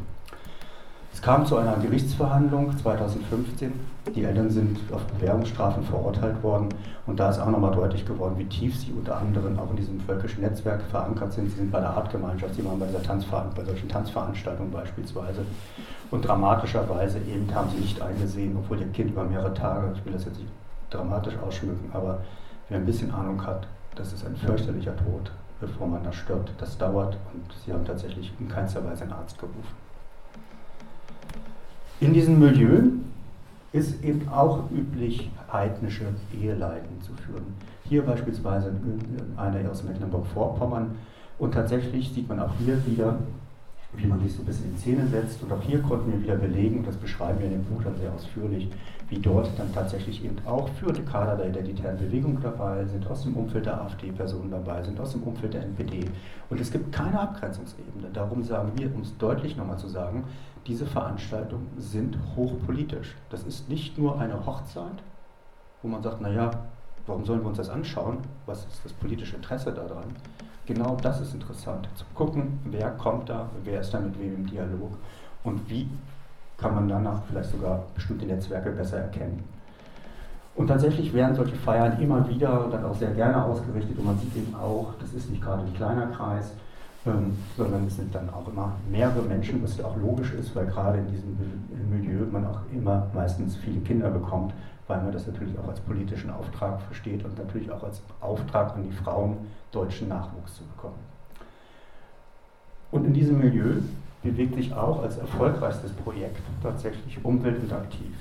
[1.14, 3.72] Es kam zu einer Gerichtsverhandlung 2015.
[4.16, 6.70] Die Eltern sind auf Bewährungsstrafen verurteilt worden.
[7.06, 10.00] Und da ist auch nochmal deutlich geworden, wie tief sie unter anderem auch in diesem
[10.00, 11.50] völkischen Netzwerk verankert sind.
[11.50, 15.46] Sie sind bei der Artgemeinschaft, sie waren bei, bei solchen Tanzveranstaltungen beispielsweise.
[16.10, 20.14] Und dramatischerweise eben haben sie nicht eingesehen, obwohl ihr Kind über mehrere Tage, ich will
[20.14, 20.50] das jetzt nicht
[20.90, 22.18] dramatisch ausschmücken, aber
[22.68, 26.50] wer ein bisschen Ahnung hat, das ist ein fürchterlicher Tod, bevor man da stirbt.
[26.58, 29.83] Das dauert und sie haben tatsächlich in keinster Weise einen Arzt gerufen.
[32.04, 32.82] In diesem Milieu
[33.72, 36.04] ist eben auch üblich, heidnische
[36.38, 37.54] Eheleiden zu führen.
[37.88, 38.74] Hier beispielsweise
[39.38, 40.96] einer aus Mecklenburg-Vorpommern.
[41.38, 43.20] Und tatsächlich sieht man auch hier wieder
[43.96, 45.42] wie man sich so ein bisschen in Szene setzt.
[45.42, 47.96] Und auch hier konnten wir wieder belegen, und das beschreiben wir in dem Buch dann
[47.96, 48.68] sehr ausführlich,
[49.08, 53.36] wie dort dann tatsächlich eben auch führende Kader der identitären Bewegung dabei sind, aus dem
[53.36, 56.04] Umfeld der AfD Personen dabei sind, aus dem Umfeld der NPD.
[56.50, 58.08] Und es gibt keine Abgrenzungsebene.
[58.12, 60.24] Darum sagen wir, um es deutlich nochmal zu sagen,
[60.66, 63.14] diese Veranstaltungen sind hochpolitisch.
[63.30, 65.02] Das ist nicht nur eine Hochzeit,
[65.82, 66.50] wo man sagt, naja,
[67.06, 68.18] warum sollen wir uns das anschauen?
[68.46, 70.04] Was ist das politische Interesse daran?
[70.66, 74.46] Genau das ist interessant, zu gucken, wer kommt da, wer ist da mit wem im
[74.46, 74.96] Dialog
[75.42, 75.88] und wie
[76.56, 79.44] kann man danach vielleicht sogar bestimmte Netzwerke besser erkennen.
[80.54, 84.18] Und tatsächlich werden solche Feiern immer wieder und dann auch sehr gerne ausgerichtet und man
[84.18, 86.52] sieht eben auch, das ist nicht gerade ein kleiner Kreis,
[87.06, 90.66] ähm, sondern es sind dann auch immer mehrere Menschen, was ja auch logisch ist, weil
[90.66, 91.36] gerade in diesem
[91.90, 94.54] Milieu man auch immer meistens viele Kinder bekommt,
[94.86, 98.84] weil man das natürlich auch als politischen Auftrag versteht und natürlich auch als Auftrag an
[98.84, 99.38] die Frauen,
[99.72, 100.98] deutschen Nachwuchs zu bekommen.
[102.90, 103.80] Und in diesem Milieu
[104.22, 108.14] bewegt sich auch als erfolgreichstes Projekt tatsächlich Umwelt und Aktiv.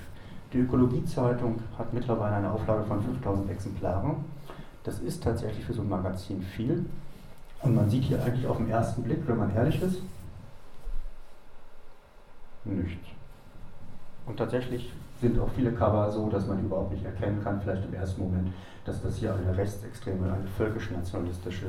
[0.52, 4.26] Die Ökologiezeitung hat mittlerweile eine Auflage von 5000 Exemplaren.
[4.84, 6.86] Das ist tatsächlich für so ein Magazin viel.
[7.62, 10.02] Und man sieht hier eigentlich auf den ersten Blick, wenn man ehrlich ist,
[12.66, 13.08] nichts.
[14.26, 14.92] Und tatsächlich
[15.24, 18.50] sind auch viele Cover so, dass man überhaupt nicht erkennen kann, vielleicht im ersten Moment,
[18.86, 21.68] dass das hier eine rechtsextreme, eine völkisch-nationalistische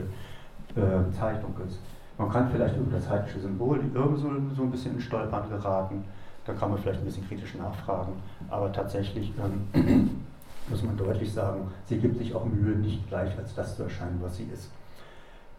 [0.75, 1.79] äh, Zeichnung ist.
[2.19, 6.05] Man kann vielleicht über das heidnische Symbol irgendwo so, so ein bisschen in Stolpern geraten,
[6.45, 8.15] da kann man vielleicht ein bisschen kritisch nachfragen,
[8.51, 10.11] aber tatsächlich ähm,
[10.69, 14.19] muss man deutlich sagen, sie gibt sich auch Mühe, nicht gleich als das zu erscheinen,
[14.21, 14.71] was sie ist.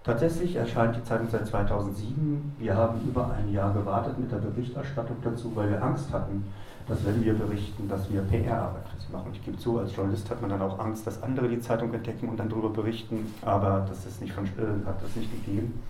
[0.04, 2.56] Tatsächlich erscheint die Zeitung seit 2007.
[2.60, 6.46] Wir haben über ein Jahr gewartet mit der Berichterstattung dazu, weil wir Angst hatten,
[6.88, 9.32] dass wenn wir berichten, dass wir PR-Arbeit für sie machen.
[9.34, 12.30] Ich gebe zu, als Journalist hat man dann auch Angst, dass andere die Zeitung entdecken
[12.30, 15.82] und dann darüber berichten, aber das ist nicht von, äh, hat das nicht gegeben.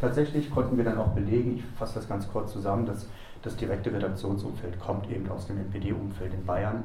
[0.00, 3.06] Tatsächlich konnten wir dann auch belegen, ich fasse das ganz kurz zusammen, dass
[3.42, 6.84] das direkte Redaktionsumfeld kommt eben aus dem NPD-Umfeld in Bayern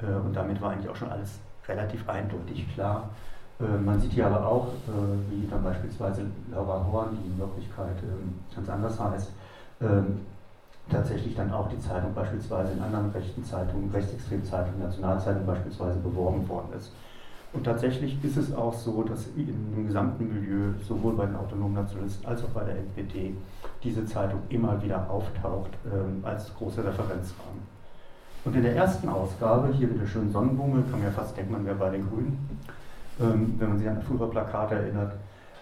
[0.00, 3.10] äh, und damit war eigentlich auch schon alles relativ eindeutig klar.
[3.60, 7.96] Äh, man sieht hier aber auch, äh, wie dann beispielsweise Laura Horn, die in Wirklichkeit
[8.02, 9.32] ähm, ganz anders heißt,
[9.80, 10.20] ähm,
[10.90, 16.48] tatsächlich dann auch die Zeitung beispielsweise in anderen rechten Zeitungen, rechtsextremen Zeitungen, Nationalzeitungen beispielsweise beworben
[16.48, 16.92] worden ist.
[17.52, 21.74] Und tatsächlich ist es auch so, dass in dem gesamten Milieu, sowohl bei den autonomen
[21.74, 23.34] Nationalisten als auch bei der NPD,
[23.84, 27.60] diese Zeitung immer wieder auftaucht ähm, als großer Referenzrahmen.
[28.44, 31.52] Und in der ersten Ausgabe, hier mit der schönen Sonnenblume, kann man ja fast denken,
[31.52, 32.58] man wäre bei den Grünen,
[33.20, 35.12] ähm, wenn man sich an frühere Plakate erinnert,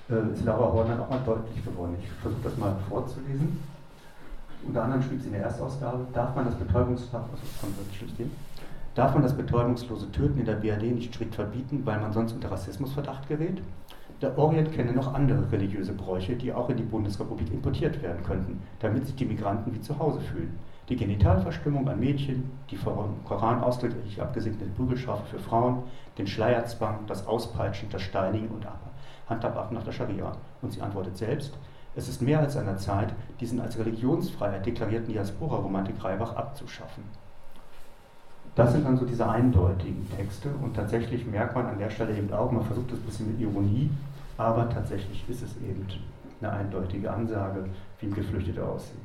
[0.09, 1.97] äh, ist Laura Horner auch mal deutlich geworden.
[2.01, 3.59] Ich versuche das mal vorzulesen.
[4.67, 8.25] Unter anderem schrieb sie in der Erstausgabe, darf man das Betäubungsfach, also
[8.95, 12.51] darf man das betäubungslose Töten in der BRD nicht strikt verbieten, weil man sonst unter
[12.51, 13.63] Rassismusverdacht gerät?
[14.21, 18.61] Der Orient kenne noch andere religiöse Bräuche, die auch in die Bundesrepublik importiert werden könnten,
[18.81, 20.59] damit sich die Migranten wie zu Hause fühlen.
[20.91, 25.85] Die Genitalverstimmung an Mädchen, die vom Koran ausdrücklich abgesegnete Prügelstrafe für Frauen,
[26.19, 28.67] den Schleierzwang, das Auspeitschen, das Steinigen und
[29.29, 30.33] Handhabachten nach der Scharia.
[30.61, 31.57] Und sie antwortet selbst,
[32.01, 37.05] es ist mehr als an der Zeit, diesen als Religionsfreiheit deklarierten Diaspora-Romantik Reibach abzuschaffen.
[38.55, 42.33] Das sind dann so diese eindeutigen Texte und tatsächlich merkt man an der Stelle eben
[42.33, 43.91] auch, man versucht das ein bisschen mit Ironie,
[44.39, 45.87] aber tatsächlich ist es eben
[46.41, 47.67] eine eindeutige Ansage,
[47.99, 49.01] wie Geflüchtete aussehen.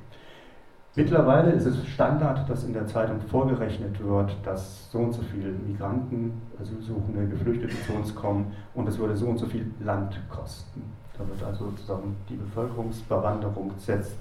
[0.96, 5.50] Mittlerweile ist es Standard, dass in der Zeitung vorgerechnet wird, dass so und so viele
[5.50, 10.82] Migranten, Asylsuchende, Geflüchtete zu uns kommen und es würde so und so viel Land kosten.
[11.18, 14.18] Da wird also sozusagen die Bevölkerungsbewanderung setzt,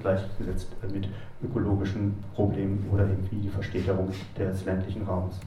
[0.00, 1.08] gleichgesetzt mit
[1.42, 5.40] ökologischen Problemen oder irgendwie die Verstädterung des ländlichen Raums.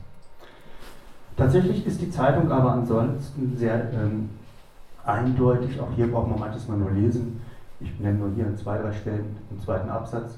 [1.38, 4.30] Tatsächlich ist die Zeitung aber ansonsten sehr ähm,
[5.06, 7.42] eindeutig, auch hier braucht man manches mal nur lesen.
[7.80, 10.38] Ich nenne nur hier in zwei, drei Stellen im zweiten Absatz.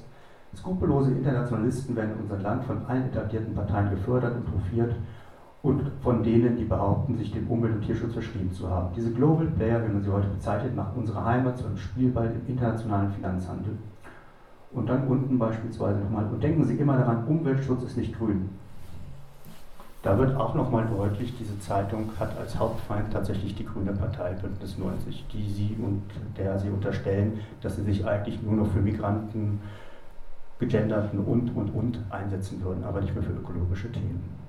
[0.56, 4.94] Skrupellose Internationalisten werden in unserem Land von allen etablierten Parteien gefördert und hofiert
[5.68, 8.88] und von denen, die behaupten, sich dem Umwelt- und Tierschutz verschrieben zu haben.
[8.96, 12.50] Diese Global Player, wie man sie heute bezeichnet, machen unsere Heimat zu einem Spielball im
[12.50, 13.76] internationalen Finanzhandel.
[14.72, 18.48] Und dann unten beispielsweise nochmal, und denken Sie immer daran, Umweltschutz ist nicht grün.
[20.02, 24.78] Da wird auch nochmal deutlich, diese Zeitung hat als Hauptfeind tatsächlich die Grüne Partei Bündnis
[24.78, 26.02] 90, die sie und
[26.38, 29.60] der sie unterstellen, dass sie sich eigentlich nur noch für Migranten,
[30.60, 34.47] Gegenderten und, und, und einsetzen würden, aber nicht mehr für ökologische Themen.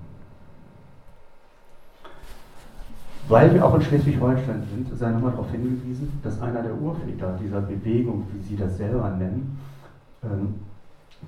[3.30, 7.60] Weil wir auch in Schleswig-Holstein sind, sei nochmal darauf hingewiesen, dass einer der Urväter dieser
[7.60, 9.56] Bewegung, wie Sie das selber nennen,
[10.24, 10.56] ähm,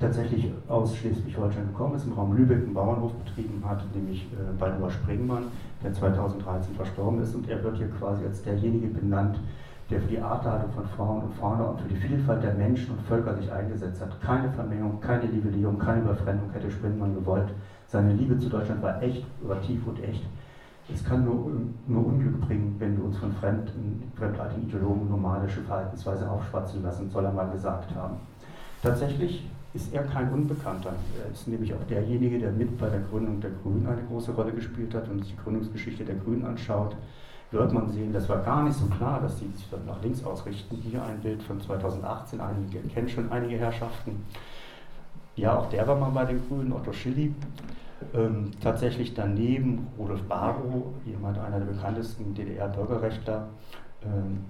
[0.00, 4.90] tatsächlich aus Schleswig-Holstein gekommen ist, im Raum Lübeck einen Bauernhof betrieben hat, nämlich äh, Baldur
[4.90, 5.44] Springmann,
[5.84, 7.36] der 2013 verstorben ist.
[7.36, 9.38] Und er wird hier quasi als derjenige benannt,
[9.88, 13.02] der für die Arterhaltung von Frauen und Fauna und für die Vielfalt der Menschen und
[13.02, 14.20] Völker sich eingesetzt hat.
[14.20, 17.50] Keine Vermengung, keine Nivellierung, keine Überfremdung hätte Sprindemann gewollt.
[17.86, 20.24] Seine Liebe zu Deutschland war echt, war tief und echt.
[20.92, 21.52] Es kann nur,
[21.86, 27.24] nur Unglück bringen, wenn wir uns von fremden, fremdartigen Ideologen nomadische Verhaltensweise aufschwatzen lassen, soll
[27.24, 28.16] er mal gesagt haben.
[28.82, 30.92] Tatsächlich ist er kein Unbekannter.
[31.22, 34.52] Er ist nämlich auch derjenige, der mit bei der Gründung der Grünen eine große Rolle
[34.52, 36.96] gespielt hat und sich die Gründungsgeschichte der Grünen anschaut
[37.52, 40.24] wird man sehen, das war gar nicht so klar, dass sie sich dann nach links
[40.24, 40.76] ausrichten.
[40.76, 44.24] Hier ein Bild von 2018, einige kennen schon einige Herrschaften.
[45.36, 47.34] Ja, auch der war mal bei den Grünen, Otto Schilly.
[48.14, 53.48] Ähm, tatsächlich daneben Rudolf Barrow, jemand, einer der bekanntesten DDR-Bürgerrechtler.
[54.04, 54.44] Ähm,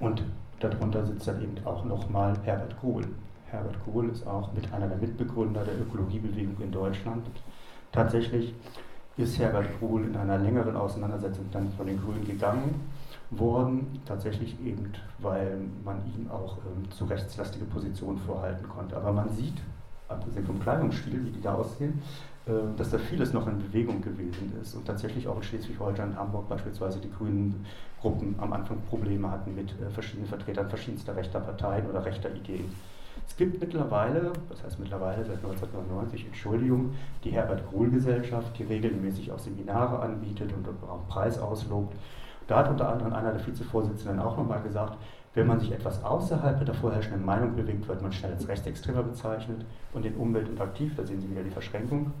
[0.00, 0.22] und
[0.60, 3.04] darunter sitzt dann eben auch nochmal Herbert Kohl.
[3.46, 7.26] Herbert Kohl ist auch mit einer der Mitbegründer der Ökologiebewegung in Deutschland.
[7.92, 8.54] Tatsächlich
[9.16, 12.80] ist Herbert Kohl in einer längeren Auseinandersetzung dann von den Grünen gegangen
[13.30, 18.96] worden, tatsächlich eben, weil man ihm auch ähm, zu rechtslastige Positionen vorhalten konnte.
[18.96, 19.62] Aber man sieht,
[20.08, 22.02] abgesehen vom Kleidungsstil, wie die da aussehen,
[22.76, 27.00] dass da vieles noch in Bewegung gewesen ist und tatsächlich auch in Schleswig-Holstein Hamburg beispielsweise
[27.00, 27.64] die grünen
[28.02, 32.70] Gruppen am Anfang Probleme hatten mit äh, verschiedenen Vertretern verschiedenster rechter Parteien oder rechter Ideen.
[33.26, 40.00] Es gibt mittlerweile, das heißt mittlerweile seit 1999, Entschuldigung, die Herbert-Kohl-Gesellschaft, die regelmäßig auch Seminare
[40.00, 41.96] anbietet und auch Preis auslobt.
[42.46, 44.98] Da hat unter anderem einer der Vizevorsitzenden auch nochmal gesagt,
[45.32, 49.64] wenn man sich etwas außerhalb der vorherrschenden Meinung bewegt, wird man schnell als Rechtsextremer bezeichnet
[49.92, 52.12] und in Umwelt und Aktiv, da sehen Sie wieder die Verschränkung,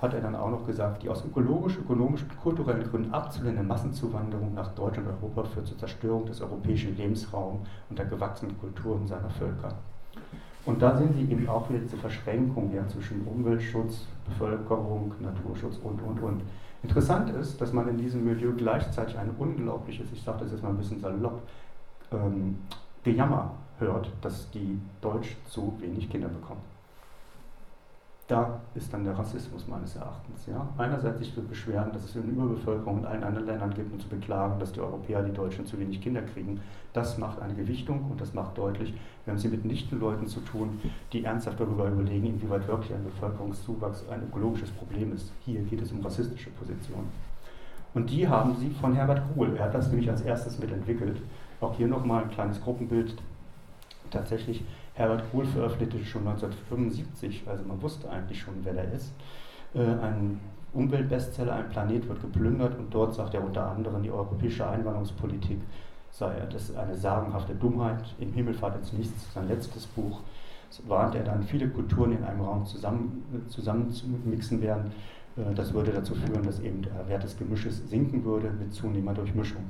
[0.00, 4.54] hat er dann auch noch gesagt, die aus ökologisch, ökonomischen und kulturellen Gründen abzulehnende Massenzuwanderung
[4.54, 9.30] nach Deutschland und Europa führt zur Zerstörung des europäischen Lebensraums und der gewachsenen Kulturen seiner
[9.30, 9.74] Völker.
[10.66, 16.00] Und da sehen Sie eben auch wieder diese Verschränkung ja, zwischen Umweltschutz, Bevölkerung, Naturschutz und,
[16.02, 16.42] und, und.
[16.82, 20.70] Interessant ist, dass man in diesem Milieu gleichzeitig ein unglaubliches, ich sage das jetzt mal
[20.70, 21.42] ein bisschen salopp,
[22.12, 22.58] ähm,
[23.02, 26.73] Gejammer hört, dass die Deutsch zu wenig Kinder bekommen
[28.26, 30.46] da ist dann der Rassismus meines Erachtens.
[30.46, 30.66] Ja?
[30.78, 34.08] Einerseits sich zu beschweren, dass es eine Überbevölkerung in allen anderen Ländern gibt und zu
[34.08, 36.60] beklagen, dass die Europäer, die Deutschen zu wenig Kinder kriegen.
[36.94, 40.26] Das macht eine Gewichtung und das macht deutlich, wir haben es hier mit nichten Leuten
[40.26, 40.80] zu tun,
[41.12, 45.30] die ernsthaft darüber überlegen, inwieweit wirklich ein Bevölkerungszuwachs ein ökologisches Problem ist.
[45.44, 47.10] Hier geht es um rassistische Positionen.
[47.92, 49.54] Und die haben sie von Herbert Kohl.
[49.56, 51.20] Er hat das nämlich als erstes mitentwickelt.
[51.60, 53.14] Auch hier nochmal ein kleines Gruppenbild.
[54.10, 59.12] Tatsächlich Herbert Kohl veröffentlichte schon 1975, also man wusste eigentlich schon, wer er ist,
[59.74, 60.40] äh, ein
[60.72, 65.58] Umweltbestseller, ein Planet wird geplündert und dort sagt er unter anderem, die europäische Einwanderungspolitik
[66.10, 70.20] sei das eine sagenhafte Dummheit, im Himmel fahrt ins Nichts, sein letztes Buch,
[70.86, 74.92] warnt er dann, viele Kulturen in einem Raum zusammen, zusammenzumixen werden.
[75.36, 79.22] Äh, das würde dazu führen, dass eben der Wert des Gemisches sinken würde mit zunehmender
[79.22, 79.64] Durchmischung.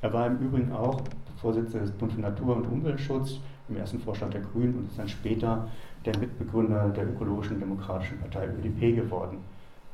[0.00, 1.00] Er war im Übrigen auch
[1.40, 5.08] Vorsitzender des Bund für Natur- und Umweltschutz, im ersten Vorstand der Grünen und ist dann
[5.08, 5.68] später
[6.04, 9.38] der Mitbegründer der Ökologischen Demokratischen Partei ÖDP geworden.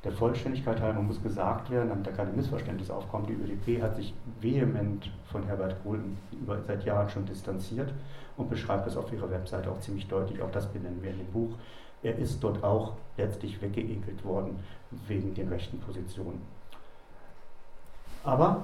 [0.04, 4.14] Der Vollständigkeit halber muss gesagt werden, damit da keine Missverständnisse aufkommen, die ÖDP hat sich
[4.40, 6.00] vehement von Herbert Kohl
[6.32, 7.92] über, seit Jahren schon distanziert
[8.36, 11.32] und beschreibt das auf ihrer Webseite auch ziemlich deutlich, auch das benennen wir in dem
[11.32, 11.50] Buch.
[12.02, 14.58] Er ist dort auch letztlich weggeekelt worden
[15.08, 16.40] wegen den rechten Positionen.
[18.22, 18.62] Aber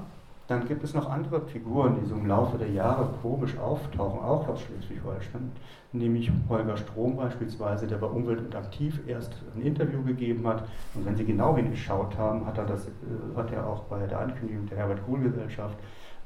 [0.53, 4.47] dann gibt es noch andere Figuren, die so im Laufe der Jahre komisch auftauchen, auch
[4.49, 5.51] aus Schleswig-Holstein,
[5.93, 10.65] nämlich Holger Strom beispielsweise, der bei Umwelt und Aktiv erst ein Interview gegeben hat.
[10.95, 12.91] Und wenn Sie genau hingeschaut haben, hat er, das, äh,
[13.35, 15.79] hat er auch bei der Ankündigung der Herbert-Kohl-Gesellschaft,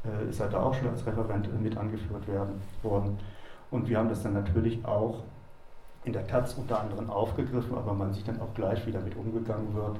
[0.04, 3.18] äh, ist er da auch schon als Referent mit angeführt werden, worden.
[3.70, 5.22] Und wir haben das dann natürlich auch
[6.04, 9.72] in der Taz unter anderem aufgegriffen, aber man sieht dann auch gleich, wie damit umgegangen
[9.74, 9.98] wird.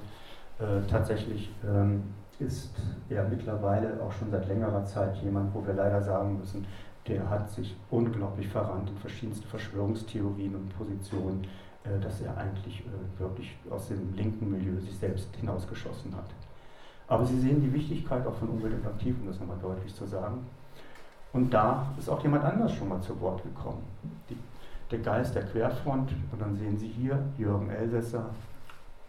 [0.59, 2.03] Äh, tatsächlich ähm,
[2.41, 2.75] ist
[3.09, 6.67] ja mittlerweile auch schon seit längerer Zeit jemand, wo wir leider sagen müssen,
[7.09, 11.47] der hat sich unglaublich verrannt in verschiedenste Verschwörungstheorien und Positionen,
[11.85, 16.31] äh, dass er eigentlich äh, wirklich aus dem linken Milieu sich selbst hinausgeschossen hat.
[17.09, 20.07] Aber Sie sehen die Wichtigkeit auch von Umwelt und Aktiv, um das nochmal deutlich zu
[20.07, 20.45] sagen.
[21.33, 23.85] Und da ist auch jemand anders schon mal zu Wort gekommen.
[24.29, 24.37] Die,
[24.91, 28.31] der Geist der Querfront, und dann sehen Sie hier Jürgen Elsässer,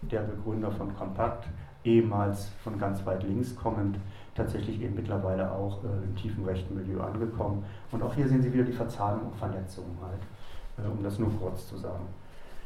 [0.02, 1.48] der Begründer von Kompakt,
[1.88, 3.98] ehemals von ganz weit links kommend,
[4.36, 7.64] tatsächlich eben mittlerweile auch äh, im tiefen rechten Milieu angekommen.
[7.92, 11.32] Und auch hier sehen Sie wieder die Verzahnung und Vernetzung halt, äh, um das nur
[11.40, 12.06] kurz zu sagen.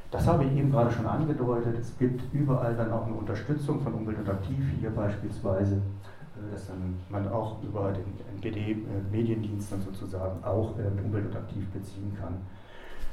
[0.09, 1.77] Das habe ich eben gerade schon angedeutet.
[1.79, 6.67] Es gibt überall dann auch eine Unterstützung von Umwelt und Aktiv, hier beispielsweise, äh, dass
[6.67, 8.05] dann man auch über den
[8.35, 12.35] NPD-Mediendienst äh, dann sozusagen auch äh, Umwelt und Aktiv beziehen kann.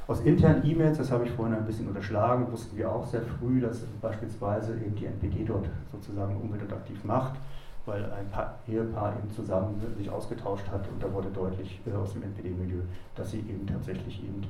[0.09, 3.61] Aus internen E-Mails, das habe ich vorhin ein bisschen unterschlagen, wussten wir auch sehr früh,
[3.61, 7.34] dass beispielsweise eben die NPD dort sozusagen und aktiv macht.
[7.84, 12.12] weil ein paar Ehepaar eben zusammen sich ausgetauscht hat und da wurde deutlich äh, aus
[12.14, 12.80] dem NPD-Milieu,
[13.14, 14.42] dass sie eben tatsächlich eben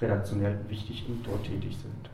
[0.00, 2.10] redaktionell wichtig und dort tätig sind.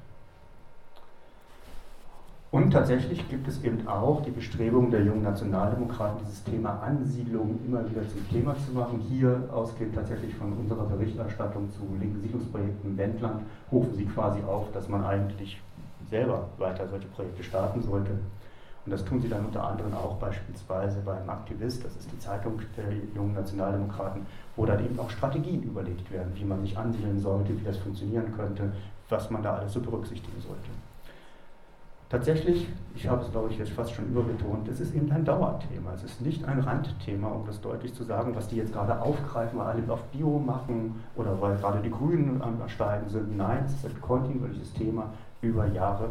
[2.53, 7.89] Und tatsächlich gibt es eben auch die Bestrebung der jungen Nationaldemokraten, dieses Thema Ansiedlung immer
[7.89, 8.99] wieder zum Thema zu machen.
[9.09, 14.73] Hier ausgehend tatsächlich von unserer Berichterstattung zu linken Siedlungsprojekten im Wendland rufen sie quasi auf,
[14.73, 15.63] dass man eigentlich
[16.11, 18.19] selber weiter solche Projekte starten sollte.
[18.85, 22.61] Und das tun sie dann unter anderem auch beispielsweise beim Aktivist, das ist die Zeitung
[22.77, 24.27] der jungen Nationaldemokraten,
[24.57, 28.35] wo dann eben auch Strategien überlegt werden, wie man sich ansiedeln sollte, wie das funktionieren
[28.35, 28.73] könnte,
[29.09, 30.71] was man da alles so berücksichtigen sollte.
[32.11, 35.93] Tatsächlich, ich habe es glaube ich jetzt fast schon überbetont, es ist eben ein Dauerthema.
[35.95, 39.61] Es ist nicht ein Randthema, um das deutlich zu sagen, was die jetzt gerade aufgreifen,
[39.61, 43.37] weil alle auf Bio machen oder weil gerade die Grünen am Steigen sind.
[43.37, 46.11] Nein, es ist ein kontinuierliches Thema über Jahre.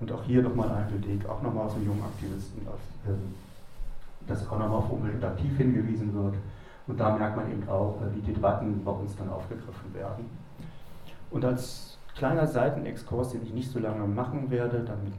[0.00, 2.66] Und auch hier nochmal ein Beleg, auch nochmal aus dem jungen Aktivisten,
[3.06, 3.34] ähm,
[4.26, 6.34] dass auch nochmal auf Umwelt aktiv hingewiesen wird.
[6.88, 10.24] Und da merkt man eben auch, äh, wie die Debatten bei uns dann aufgegriffen werden.
[11.30, 15.14] Und als kleiner Seitenexkurs, den ich nicht so lange machen werde, damit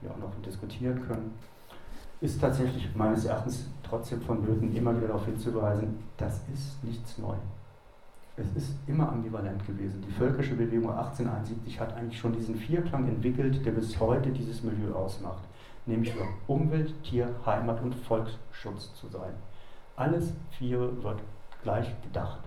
[0.00, 1.32] wir auch noch diskutieren können,
[2.20, 7.40] ist tatsächlich meines Erachtens trotzdem von Blöden immer wieder darauf hinzuweisen, das ist nichts Neues
[8.36, 10.02] es ist immer ambivalent gewesen.
[10.06, 14.94] Die völkische Bewegung 1871 hat eigentlich schon diesen Vierklang entwickelt, der bis heute dieses Milieu
[14.94, 15.42] ausmacht,
[15.86, 19.32] nämlich für Umwelt, Tier, Heimat und Volksschutz zu sein.
[19.96, 21.20] Alles vier wird
[21.62, 22.40] gleich gedacht.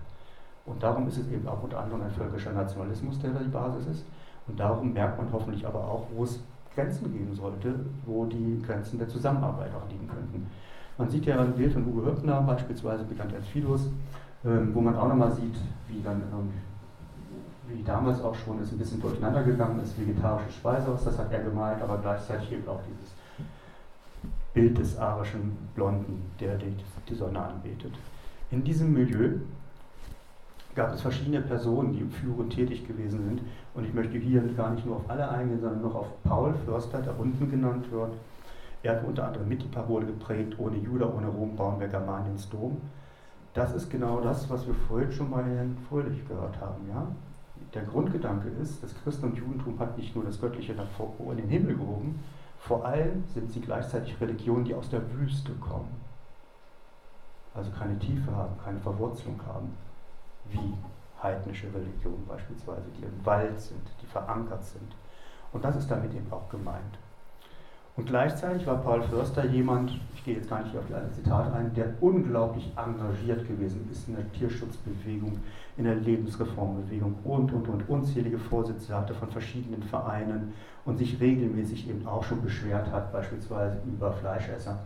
[0.66, 3.86] Und darum ist es eben auch unter anderem ein völkischer Nationalismus, der da die Basis
[3.86, 4.04] ist.
[4.48, 6.40] Und darum merkt man hoffentlich aber auch, wo es
[6.74, 10.46] Grenzen geben sollte, wo die Grenzen der Zusammenarbeit auch liegen könnten.
[10.98, 13.88] Man sieht ja ein Bild von Uwe Höppner, beispielsweise bekannt als Fidus,
[14.44, 15.56] ähm, wo man auch nochmal sieht,
[15.88, 16.52] wie dann, ähm,
[17.68, 21.42] wie damals auch schon es ein bisschen durcheinander gegangen ist, vegetarisches Speisehaus, das hat er
[21.42, 23.14] gemeint, aber gleichzeitig eben auch dieses
[24.54, 27.92] Bild des arischen Blonden, der die Sonne anbetet.
[28.50, 29.32] In diesem Milieu
[30.76, 33.40] gab es verschiedene Personen, die führend tätig gewesen sind.
[33.74, 37.00] Und ich möchte hier gar nicht nur auf alle eingehen, sondern noch auf Paul Förster,
[37.00, 38.12] der unten genannt wird.
[38.82, 42.48] Er hat unter anderem mit die Parole geprägt, ohne Juda, ohne Rom bauen wir Germaniens
[42.50, 42.76] Dom.
[43.54, 46.86] Das ist genau das, was wir vorhin schon bei Herrn Fröhlich gehört haben.
[46.90, 47.06] Ja?
[47.72, 51.76] Der Grundgedanke ist, das Christen- und Judentum hat nicht nur das Göttliche in den Himmel
[51.76, 52.20] gehoben,
[52.58, 55.88] vor allem sind sie gleichzeitig Religionen, die aus der Wüste kommen.
[57.54, 59.70] Also keine Tiefe haben, keine Verwurzelung haben,
[60.50, 60.74] wie
[61.22, 64.94] heidnische Religionen beispielsweise, die im Wald sind, die verankert sind.
[65.52, 66.98] Und das ist damit eben auch gemeint.
[67.96, 71.50] Und gleichzeitig war Paul Förster jemand, ich gehe jetzt gar nicht auf die alle Zitate
[71.54, 75.38] ein, der unglaublich engagiert gewesen ist in der Tierschutzbewegung,
[75.78, 80.52] in der Lebensreformbewegung und, und, und, unzählige Vorsitze hatte von verschiedenen Vereinen
[80.84, 84.78] und sich regelmäßig eben auch schon beschwert hat, beispielsweise über Fleischesser.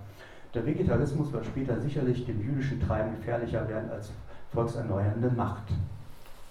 [0.55, 4.13] Der Vegetarismus wird später sicherlich dem jüdischen Treiben gefährlicher werden als
[4.53, 5.65] volkserneuernde Macht.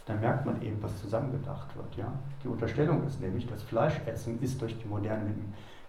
[0.05, 1.95] Da merkt man eben, was zusammengedacht wird.
[1.95, 2.11] Ja?
[2.43, 5.33] Die Unterstellung ist nämlich, dass Fleischessen ist durch die moderne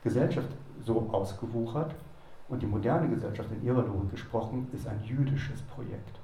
[0.03, 0.49] Gesellschaft
[0.85, 1.95] so ausgewuchert
[2.49, 6.19] und die moderne Gesellschaft in ihrer Logik gesprochen ist ein jüdisches Projekt.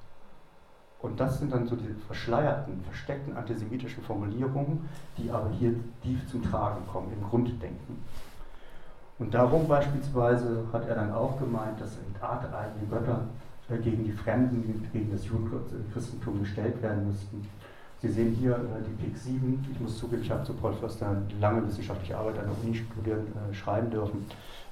[0.99, 6.43] Und das sind dann so diese verschleierten, versteckten antisemitischen Formulierungen, die aber hier tief zum
[6.43, 8.03] Tragen kommen im Grunddenken.
[9.19, 14.87] Und darum beispielsweise hat er dann auch gemeint, dass arteigene Götter äh, gegen die Fremden,
[14.93, 17.45] gegen das Judenchristentum gestellt werden müssten.
[17.99, 19.65] Sie sehen hier äh, die PIC 7.
[19.71, 23.27] Ich muss zugeben, ich habe zu Paul Förster lange wissenschaftliche Arbeit an der Uni studieren,
[23.27, 24.25] äh, schreiben dürfen.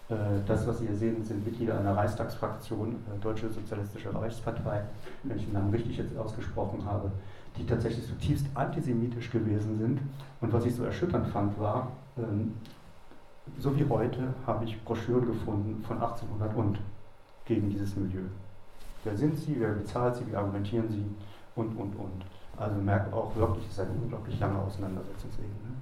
[0.09, 0.15] Äh,
[0.45, 4.83] das, was Sie hier sehen, sind Mitglieder einer Reichstagsfraktion, äh, Deutsche Sozialistische Reichspartei,
[5.23, 7.11] wenn ich den Namen richtig jetzt ausgesprochen habe,
[7.57, 9.99] die tatsächlich zutiefst antisemitisch gewesen sind.
[10.41, 12.53] Und was ich so erschütternd fand, war, ähm,
[13.57, 16.79] so wie heute habe ich Broschüren gefunden von 1800 und
[17.45, 18.23] gegen dieses Milieu.
[19.05, 21.05] Wer sind Sie, wer bezahlt Sie, wie argumentieren Sie
[21.55, 22.25] und, und, und.
[22.57, 25.45] Also merkt auch wirklich, es ist eine unglaublich lange Auseinandersetzungsweg.
[25.45, 25.75] Ne?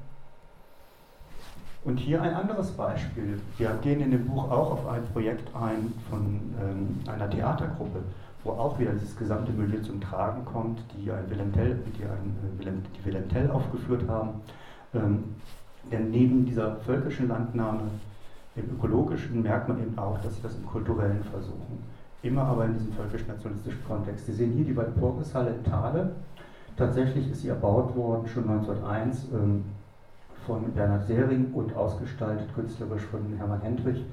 [1.86, 3.40] Und hier ein anderes Beispiel.
[3.58, 8.00] Wir gehen in dem Buch auch auf ein Projekt ein von ähm, einer Theatergruppe,
[8.44, 12.98] wo auch wieder dieses gesamte Milieu zum Tragen kommt, die ein Villentel, die, ein, äh,
[12.98, 14.42] die Villentel aufgeführt haben.
[14.94, 15.24] Ähm,
[15.92, 17.82] denn neben dieser völkischen Landnahme,
[18.56, 21.84] im ökologischen, merkt man eben auch, dass sie das im kulturellen versuchen.
[22.24, 24.26] Immer aber in diesem völkisch-nationalistischen Kontext.
[24.26, 26.16] Sie sehen hier die Walpurgishalle in Thale,
[26.76, 29.64] Tatsächlich ist sie erbaut worden schon 1901 ähm,
[30.46, 34.04] von Bernhard Sering und ausgestaltet künstlerisch von Hermann Hendrich.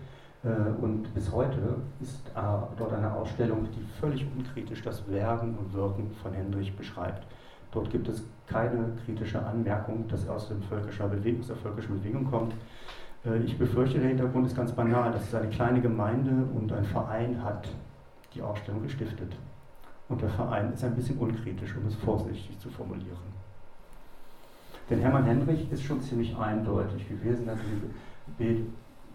[0.44, 0.48] Äh,
[0.82, 2.40] und bis heute ist äh,
[2.76, 7.26] dort eine Ausstellung, die völlig unkritisch das Werden und Wirken von Hendrich beschreibt.
[7.72, 11.98] Dort gibt es keine kritische Anmerkung, dass er aus, dem völkischer Bewegung, aus der völkischen
[11.98, 12.52] Bewegung kommt.
[13.24, 16.84] Äh, ich befürchte, der Hintergrund ist ganz banal, dass es eine kleine Gemeinde und ein
[16.84, 17.68] Verein hat
[18.34, 19.34] die Ausstellung gestiftet.
[20.08, 23.40] Und der Verein ist ein bisschen unkritisch, um es vorsichtig zu formulieren.
[24.88, 27.58] Denn Hermann Henrich ist schon ziemlich eindeutig gewesen, dass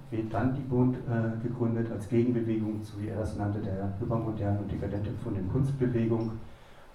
[0.09, 5.51] Vedantibund äh, gegründet als Gegenbewegung zu, wie er das nannte, der übermodernen und dekadent empfundenen
[5.51, 6.31] Kunstbewegung.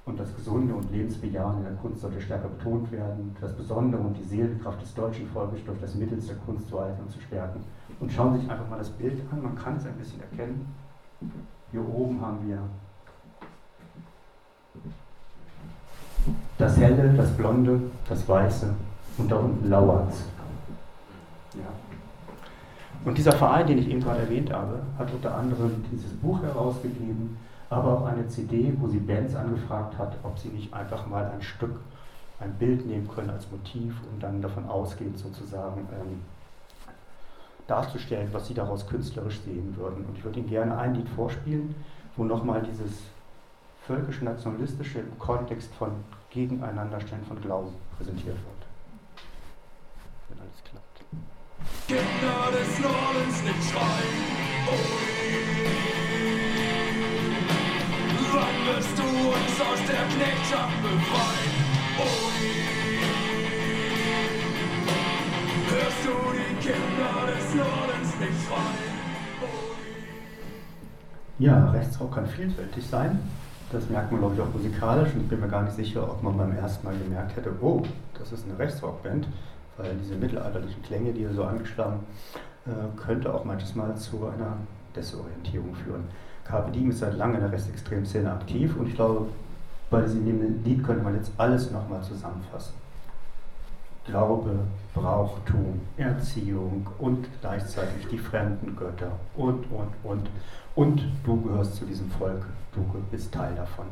[0.07, 4.17] Und das Gesunde und Lebensbejahen in der Kunst sollte stärker betont werden, das Besondere und
[4.17, 7.61] die Seelenkraft des deutschen Volkes durch das Mittel der Kunst zu halten und zu stärken.
[8.01, 10.67] Und schauen Sie sich einfach mal das Bild an, man kann es ein bisschen erkennen.
[11.73, 12.59] Hier oben haben wir
[16.59, 18.75] das Helle, das Blonde, das Weiße
[19.19, 20.13] und da unten lauert
[21.55, 21.63] ja.
[23.05, 27.39] Und dieser Verein, den ich eben gerade erwähnt habe, hat unter anderem dieses Buch herausgegeben,
[27.71, 31.41] aber auch eine CD, wo sie Bands angefragt hat, ob sie nicht einfach mal ein
[31.41, 31.81] Stück,
[32.41, 36.21] ein Bild nehmen können als Motiv und dann davon ausgehend sozusagen ähm,
[37.71, 40.05] darzustellen, was sie daraus künstlerisch sehen würden.
[40.05, 41.75] Und ich würde Ihnen gerne ein Lied vorspielen,
[42.17, 43.03] wo nochmal dieses
[43.87, 45.93] völkisch-nationalistische im Kontext von
[46.31, 48.61] Gegeneinanderstellen von Glauben präsentiert wird.
[50.29, 51.05] Wenn alles klappt.
[51.87, 54.41] Kinder des Nordens nicht schreien,
[58.33, 61.61] Wann wirst du uns aus der Knechtschaft befreien?
[65.69, 66.40] Hörst du die
[71.39, 73.19] Ja, Rechtsrock kann vielfältig sein.
[73.73, 75.15] Das merkt man, glaube ich, auch musikalisch.
[75.15, 77.83] Und ich bin mir gar nicht sicher, ob man beim ersten Mal gemerkt hätte, oh,
[78.19, 79.27] das ist eine Rechtsrockband,
[79.77, 82.01] weil diese mittelalterlichen Klänge, die hier so angeschlagen,
[82.67, 82.71] äh,
[83.01, 84.57] könnte auch manches Mal zu einer
[84.95, 86.05] Desorientierung führen.
[86.45, 89.29] Carpe Diem ist seit langem in der Rechtsextremszene aktiv und ich glaube,
[89.89, 92.80] bei diesem Lied könnte man jetzt alles nochmal zusammenfassen.
[94.07, 94.59] Glaube,
[94.95, 100.29] Brauchtum, Erziehung und gleichzeitig die fremden Götter und, und, und.
[100.75, 102.81] Und du gehörst zu diesem Volk, du
[103.11, 103.87] bist Teil davon.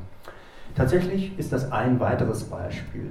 [0.75, 3.11] Tatsächlich ist das ein weiteres Beispiel.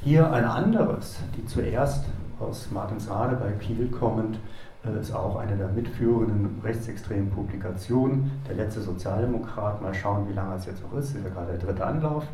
[0.00, 2.06] Hier ein anderes, die zuerst
[2.40, 4.38] aus Martinsrade bei Kiel kommend,
[4.84, 8.32] äh, ist auch eine der mitführenden rechtsextremen Publikationen.
[8.48, 11.66] Der letzte Sozialdemokrat, mal schauen, wie lange es jetzt noch ist, ist ja gerade der
[11.66, 12.24] dritte Anlauf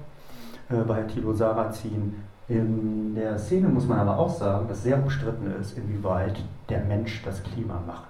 [0.70, 2.14] äh, bei Thilo Sarrazin.
[2.48, 7.22] In der Szene muss man aber auch sagen, dass sehr umstritten ist, inwieweit der Mensch
[7.22, 8.08] das Klima macht.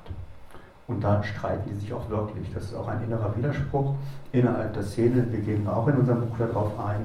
[0.86, 2.53] Und da streiten die sich auch wirklich.
[2.55, 3.95] Das ist auch ein innerer Widerspruch
[4.30, 5.26] innerhalb der Szene.
[5.30, 7.01] Wir gehen auch in unserem Buch darauf ein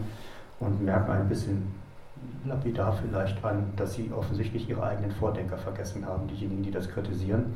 [0.59, 1.73] und merken ein bisschen
[2.45, 7.55] lapidar vielleicht an, dass sie offensichtlich ihre eigenen Vordenker vergessen haben, diejenigen, die das kritisieren,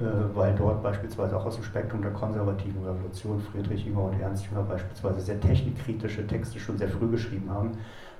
[0.00, 0.04] äh,
[0.34, 4.62] weil dort beispielsweise auch aus dem Spektrum der konservativen Revolution Friedrich Jünger und Ernst Jünger
[4.62, 7.72] beispielsweise sehr technikkritische Texte schon sehr früh geschrieben haben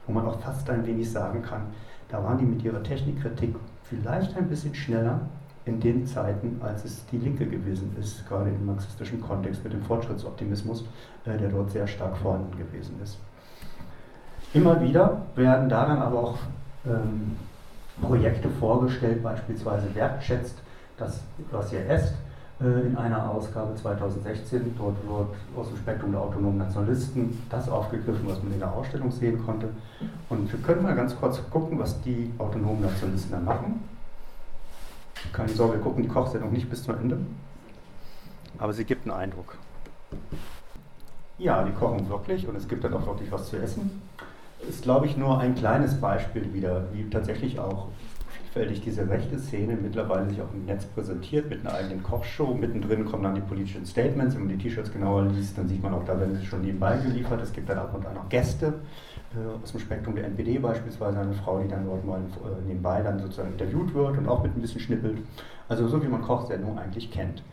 [0.09, 1.67] wo man auch fast ein wenig sagen kann,
[2.09, 3.55] da waren die mit ihrer Technikkritik
[3.85, 5.21] vielleicht ein bisschen schneller
[5.67, 9.83] in den Zeiten, als es die Linke gewesen ist, gerade im marxistischen Kontext mit dem
[9.83, 10.85] Fortschrittsoptimismus,
[11.27, 13.19] äh, der dort sehr stark vorhanden gewesen ist.
[14.55, 16.39] Immer wieder werden da dann aber auch
[16.87, 17.37] ähm,
[18.01, 20.57] Projekte vorgestellt, beispielsweise wertschätzt
[20.97, 22.15] das, was ihr esst,
[22.61, 24.75] in einer Ausgabe 2016.
[24.77, 29.13] Dort wird aus dem Spektrum der autonomen Nationalisten das aufgegriffen, was man in der Ausstellung
[29.13, 29.69] sehen konnte.
[30.29, 33.83] Und wir können mal ganz kurz gucken, was die autonomen Nationalisten da machen.
[35.33, 37.19] Keine Sorge, wir gucken die Kochsendung nicht bis zum Ende.
[38.59, 39.57] Aber sie gibt einen Eindruck.
[41.39, 44.03] Ja, die kochen wirklich und es gibt dann auch wirklich was zu essen.
[44.69, 47.87] Ist, glaube ich, nur ein kleines Beispiel wieder, wie tatsächlich auch
[48.59, 52.55] vielfältig diese rechte Szene mittlerweile sich auch im Netz präsentiert mit einer eigenen Kochshow.
[52.55, 54.35] Mittendrin kommen dann die politischen Statements.
[54.35, 56.97] Wenn man die T-Shirts genauer liest, dann sieht man auch, da werden sie schon nebenbei
[56.97, 57.41] geliefert.
[57.41, 58.75] Es gibt dann ab und an noch Gäste
[59.35, 63.01] äh, aus dem Spektrum der NPD beispielsweise, eine Frau, die dann dort mal äh, nebenbei
[63.01, 65.19] dann sozusagen interviewt wird und auch mit ein bisschen schnippelt.
[65.69, 67.45] Also so wie man Kochsendungen eigentlich kennt.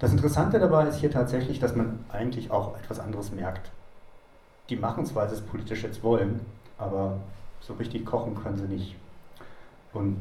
[0.00, 3.70] Das Interessante dabei ist hier tatsächlich, dass man eigentlich auch etwas anderes merkt.
[4.68, 6.40] Die machen zwar das politisch jetzt wollen,
[6.76, 7.18] aber
[7.60, 8.96] so richtig kochen können sie nicht.
[9.92, 10.20] Und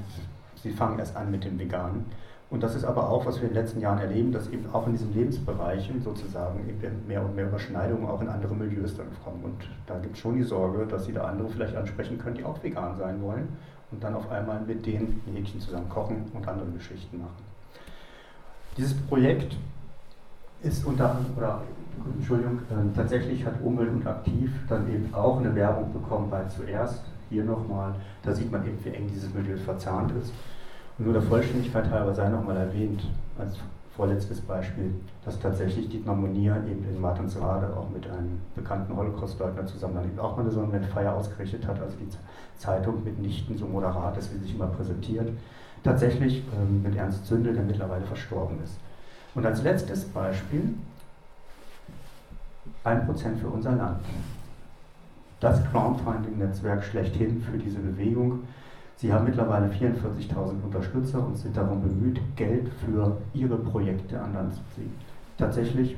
[0.56, 2.06] sie fangen erst an mit dem Veganen.
[2.50, 4.88] Und das ist aber auch, was wir in den letzten Jahren erleben, dass eben auch
[4.88, 9.44] in diesen Lebensbereichen sozusagen eben mehr und mehr Überschneidungen auch in andere Milieus dann kommen.
[9.44, 12.44] Und da gibt es schon die Sorge, dass sie da andere vielleicht ansprechen können, die
[12.44, 13.50] auch vegan sein wollen
[13.92, 17.44] und dann auf einmal mit den Mädchen zusammen kochen und andere Geschichten machen.
[18.78, 19.56] Dieses Projekt
[20.64, 21.62] ist unter oder
[22.18, 27.04] Entschuldigung, äh, tatsächlich hat Umwelt und Aktiv dann eben auch eine Werbung bekommen bei zuerst
[27.30, 30.34] hier nochmal, da sieht man eben, wie eng dieses Milieu verzahnt ist.
[30.98, 33.08] Und nur der Vollständigkeit halber sei nochmal erwähnt,
[33.38, 33.58] als
[33.96, 34.94] vorletztes Beispiel,
[35.26, 40.20] dass tatsächlich Dietmar Monier eben in Martinsrade auch mit einem bekannten Holocaust-Leugner zusammen dann eben
[40.20, 42.08] auch mal eine Sonnenwendfeier ausgerichtet hat, also die
[42.58, 45.30] Zeitung mitnichten so moderat ist, wie sich immer präsentiert.
[45.84, 48.78] Tatsächlich ähm, mit Ernst Zündel, der mittlerweile verstorben ist.
[49.36, 50.76] Und als letztes Beispiel
[52.86, 54.00] 1% für unser Land.
[55.40, 58.40] Das Crowdfunding-Netzwerk schlechthin für diese Bewegung.
[58.98, 64.54] Sie haben mittlerweile 44.000 Unterstützer und sind darum bemüht, Geld für ihre Projekte an Land
[64.54, 64.94] zu ziehen.
[65.38, 65.96] Tatsächlich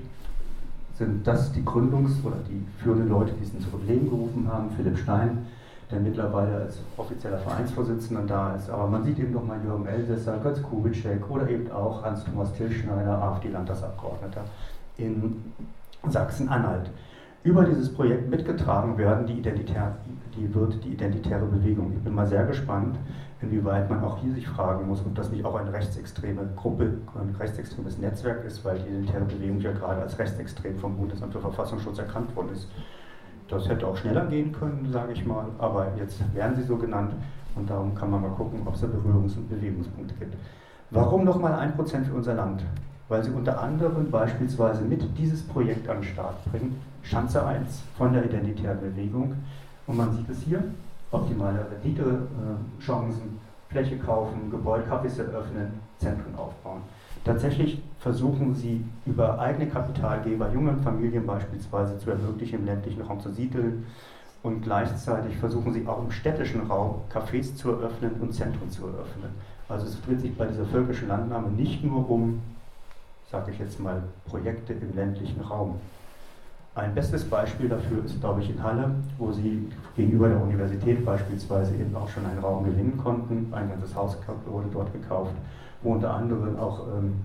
[0.94, 4.70] sind das die Gründungs- oder die führenden Leute, die es ins Leben gerufen haben.
[4.78, 5.48] Philipp Stein,
[5.90, 8.70] der mittlerweile als offizieller Vereinsvorsitzender da ist.
[8.70, 13.18] Aber man sieht eben noch mal Jürgen Elsässer, Götz Kubitschek oder eben auch Hans-Thomas Tilschneider,
[13.18, 14.44] AfD-Landtagsabgeordneter
[14.98, 15.42] in
[16.08, 16.92] Sachsen-Anhalt.
[17.44, 19.96] Über dieses Projekt mitgetragen werden die, Identitär,
[20.38, 21.92] die wird die identitäre Bewegung.
[21.94, 23.00] Ich bin mal sehr gespannt,
[23.42, 27.36] inwieweit man auch hier sich fragen muss, ob das nicht auch eine rechtsextreme Gruppe, ein
[27.40, 31.98] rechtsextremes Netzwerk ist, weil die identitäre Bewegung ja gerade als rechtsextrem vom Bundesamt für Verfassungsschutz
[31.98, 32.68] erkannt worden ist.
[33.48, 37.16] Das hätte auch schneller gehen können, sage ich mal, aber jetzt werden sie so genannt
[37.56, 40.36] und darum kann man mal gucken, ob es da Berührungs- und Bewegungspunkte gibt.
[40.92, 42.64] Warum nochmal ein Prozent für unser Land?
[43.12, 48.14] Weil sie unter anderem beispielsweise mit dieses Projekt an den Start bringen, Schanze 1 von
[48.14, 49.36] der identitären Bewegung.
[49.86, 50.64] Und man sieht es hier,
[51.12, 53.38] optimale Renditechancen,
[53.68, 56.84] Fläche kaufen, Gebäude, Cafés eröffnen, Zentren aufbauen.
[57.26, 63.30] Tatsächlich versuchen sie über eigene Kapitalgeber jungen Familien beispielsweise zu ermöglichen, im ländlichen Raum zu
[63.30, 63.88] siedeln.
[64.42, 69.32] Und gleichzeitig versuchen sie auch im städtischen Raum Cafés zu eröffnen und Zentren zu eröffnen.
[69.68, 72.40] Also es dreht sich bei dieser völkischen Landnahme nicht nur um,
[73.32, 75.80] sage ich jetzt mal, Projekte im ländlichen Raum.
[76.76, 81.76] Ein bestes Beispiel dafür ist, glaube ich, in Halle, wo sie gegenüber der Universität beispielsweise
[81.76, 83.54] eben auch schon einen Raum gewinnen konnten.
[83.54, 85.36] Ein ganzes Haus wurde dort gekauft,
[85.82, 87.16] wo unter anderem auch ähm,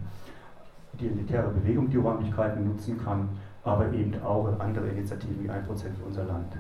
[0.99, 3.29] die elitäre Bewegung die Räumlichkeiten nutzen kann,
[3.63, 6.53] aber eben auch andere Initiativen wie 1% für unser Land.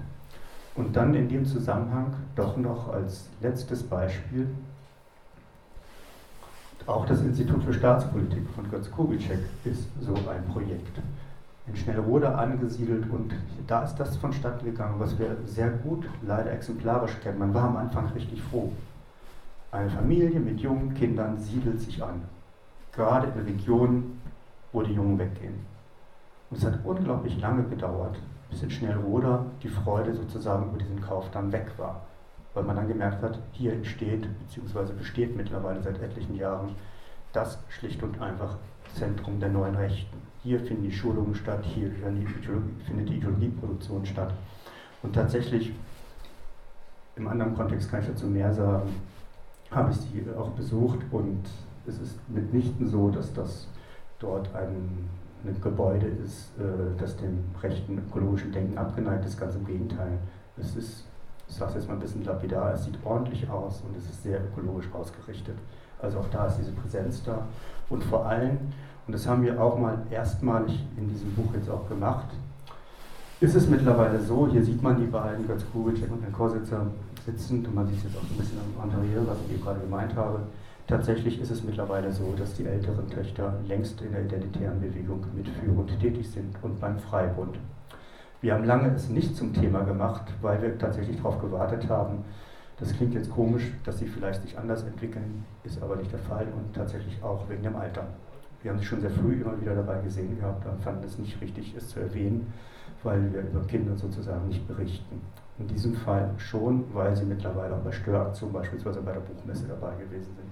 [0.77, 4.47] Und dann in dem Zusammenhang doch noch als letztes Beispiel
[6.87, 11.01] auch das Institut für Staatspolitik von Götz Kubitschek ist so ein Projekt
[11.67, 13.35] in Schnellrode angesiedelt und
[13.67, 17.41] da ist das vonstatten gegangen, was wir sehr gut, leider exemplarisch kennen.
[17.41, 18.71] Man war am Anfang richtig froh.
[19.73, 22.23] Eine Familie mit jungen Kindern siedelt sich an,
[22.93, 24.21] gerade in Regionen,
[24.73, 25.55] wo die Jungen weggehen.
[26.51, 28.17] Und es hat unglaublich lange gedauert,
[28.49, 32.03] bis in Schnellroda die Freude sozusagen über diesen Kauf dann weg war,
[32.57, 34.95] weil man dann gemerkt hat, hier entsteht bzw.
[34.95, 36.71] besteht mittlerweile seit etlichen Jahren
[37.35, 38.57] das schlicht und einfach
[38.95, 40.17] Zentrum der neuen Rechten.
[40.43, 41.91] Hier finden die Schulungen statt, hier
[42.87, 44.33] findet die Ideologieproduktion statt.
[45.03, 45.75] Und tatsächlich,
[47.17, 48.89] im anderen Kontext kann ich dazu mehr sagen,
[49.71, 51.43] habe ich sie auch besucht und
[51.87, 53.69] es ist mitnichten so, dass das
[54.19, 55.11] dort ein,
[55.45, 60.19] ein Gebäude ist, äh, das dem rechten ökologischen Denken abgeneigt ist, ganz im Gegenteil.
[60.57, 61.05] Es ist,
[61.49, 64.23] ich sage es jetzt mal ein bisschen lapidar, es sieht ordentlich aus und es ist
[64.23, 65.57] sehr ökologisch ausgerichtet.
[66.01, 67.47] Also auch da ist diese Präsenz da.
[67.89, 68.59] Und vor allem,
[69.07, 72.27] und das haben wir auch mal erstmalig in diesem Buch jetzt auch gemacht,
[73.41, 76.87] ist es mittlerweile so, hier sieht man die beiden, Götz Kubitschek und Herrn Korsitzer
[77.25, 79.81] sitzend, und man sieht es jetzt auch ein bisschen am Interieur, was ich eben gerade
[79.81, 80.41] gemeint habe.
[80.87, 86.01] Tatsächlich ist es mittlerweile so, dass die älteren Töchter längst in der identitären Bewegung mitführend
[86.01, 87.59] tätig sind und beim Freibund.
[88.43, 92.25] Wir haben lange es nicht zum Thema gemacht, weil wir tatsächlich darauf gewartet haben,
[92.79, 96.47] das klingt jetzt komisch, dass sie vielleicht sich anders entwickeln, ist aber nicht der Fall
[96.55, 98.07] und tatsächlich auch wegen dem Alter.
[98.63, 101.41] Wir haben sie schon sehr früh immer wieder dabei gesehen gehabt und fanden es nicht
[101.41, 102.53] richtig, es zu erwähnen,
[103.03, 105.23] weil wir über Kinder sozusagen nicht berichten.
[105.59, 109.95] In diesem Fall schon, weil sie mittlerweile auch bei Störaktionen beispielsweise bei der Buchmesse dabei
[109.95, 110.46] gewesen sind.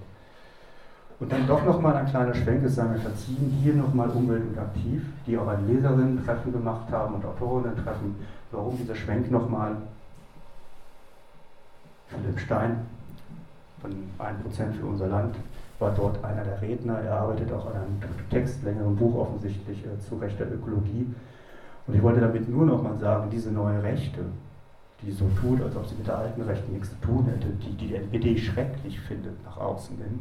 [1.21, 4.59] Und dann doch nochmal ein kleiner Schwenk, es sei mir verziehen, hier nochmal Umwelt und
[4.59, 8.17] Aktiv, die auch ein Leserinnen-Treffen gemacht haben und Autorinnen-Treffen.
[8.51, 9.77] Warum dieser Schwenk nochmal?
[12.09, 12.79] Philipp Stein
[13.81, 15.37] von 1% für unser Land
[15.79, 16.99] war dort einer der Redner.
[17.01, 21.07] Er arbeitet auch an einem Text, längerem Buch offensichtlich äh, zu rechter Ökologie.
[21.87, 24.21] Und ich wollte damit nur noch mal sagen, diese neue Rechte,
[25.03, 27.77] die so tut, als ob sie mit der alten Rechten nichts zu tun hätte, die
[27.77, 30.21] die NPD schrecklich findet nach außen hin,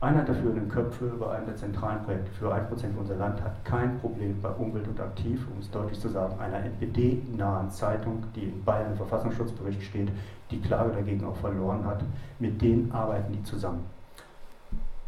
[0.00, 3.64] einer der führenden Köpfe bei einem der zentralen Projekte für 1% für unser Land hat
[3.64, 8.44] kein Problem bei Umwelt und Aktiv, um es deutlich zu sagen, einer NPD-nahen Zeitung, die
[8.44, 10.10] in Bayern im Verfassungsschutzbericht steht,
[10.52, 12.04] die Klage dagegen auch verloren hat.
[12.38, 13.84] Mit denen arbeiten die zusammen.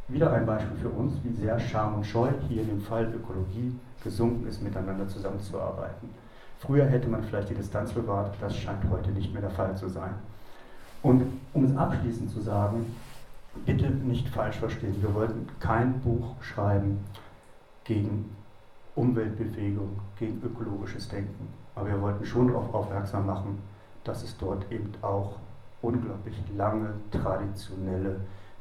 [0.08, 3.72] Wieder ein Beispiel für uns, wie sehr Scham und Scheu hier in dem Fall Ökologie
[4.02, 6.10] gesunken ist, miteinander zusammenzuarbeiten.
[6.58, 9.88] Früher hätte man vielleicht die Distanz bewahrt, das scheint heute nicht mehr der Fall zu
[9.88, 10.14] sein.
[11.02, 11.22] Und
[11.54, 12.86] um es abschließend zu sagen,
[13.66, 15.00] bitte nicht falsch verstehen.
[15.00, 17.04] Wir wollten kein Buch schreiben
[17.84, 18.36] gegen
[18.94, 21.48] Umweltbewegung, gegen ökologisches Denken.
[21.74, 23.58] Aber wir wollten schon darauf aufmerksam machen,
[24.04, 25.36] dass es dort eben auch
[25.82, 28.20] unglaublich lange traditionelle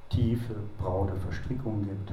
[0.09, 2.11] tiefe, braune Verstrickungen gibt,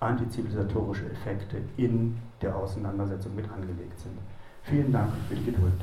[0.00, 4.18] antizivilisatorische Effekte in der Auseinandersetzung mit angelegt sind.
[4.62, 5.80] Vielen Dank für die Geduld.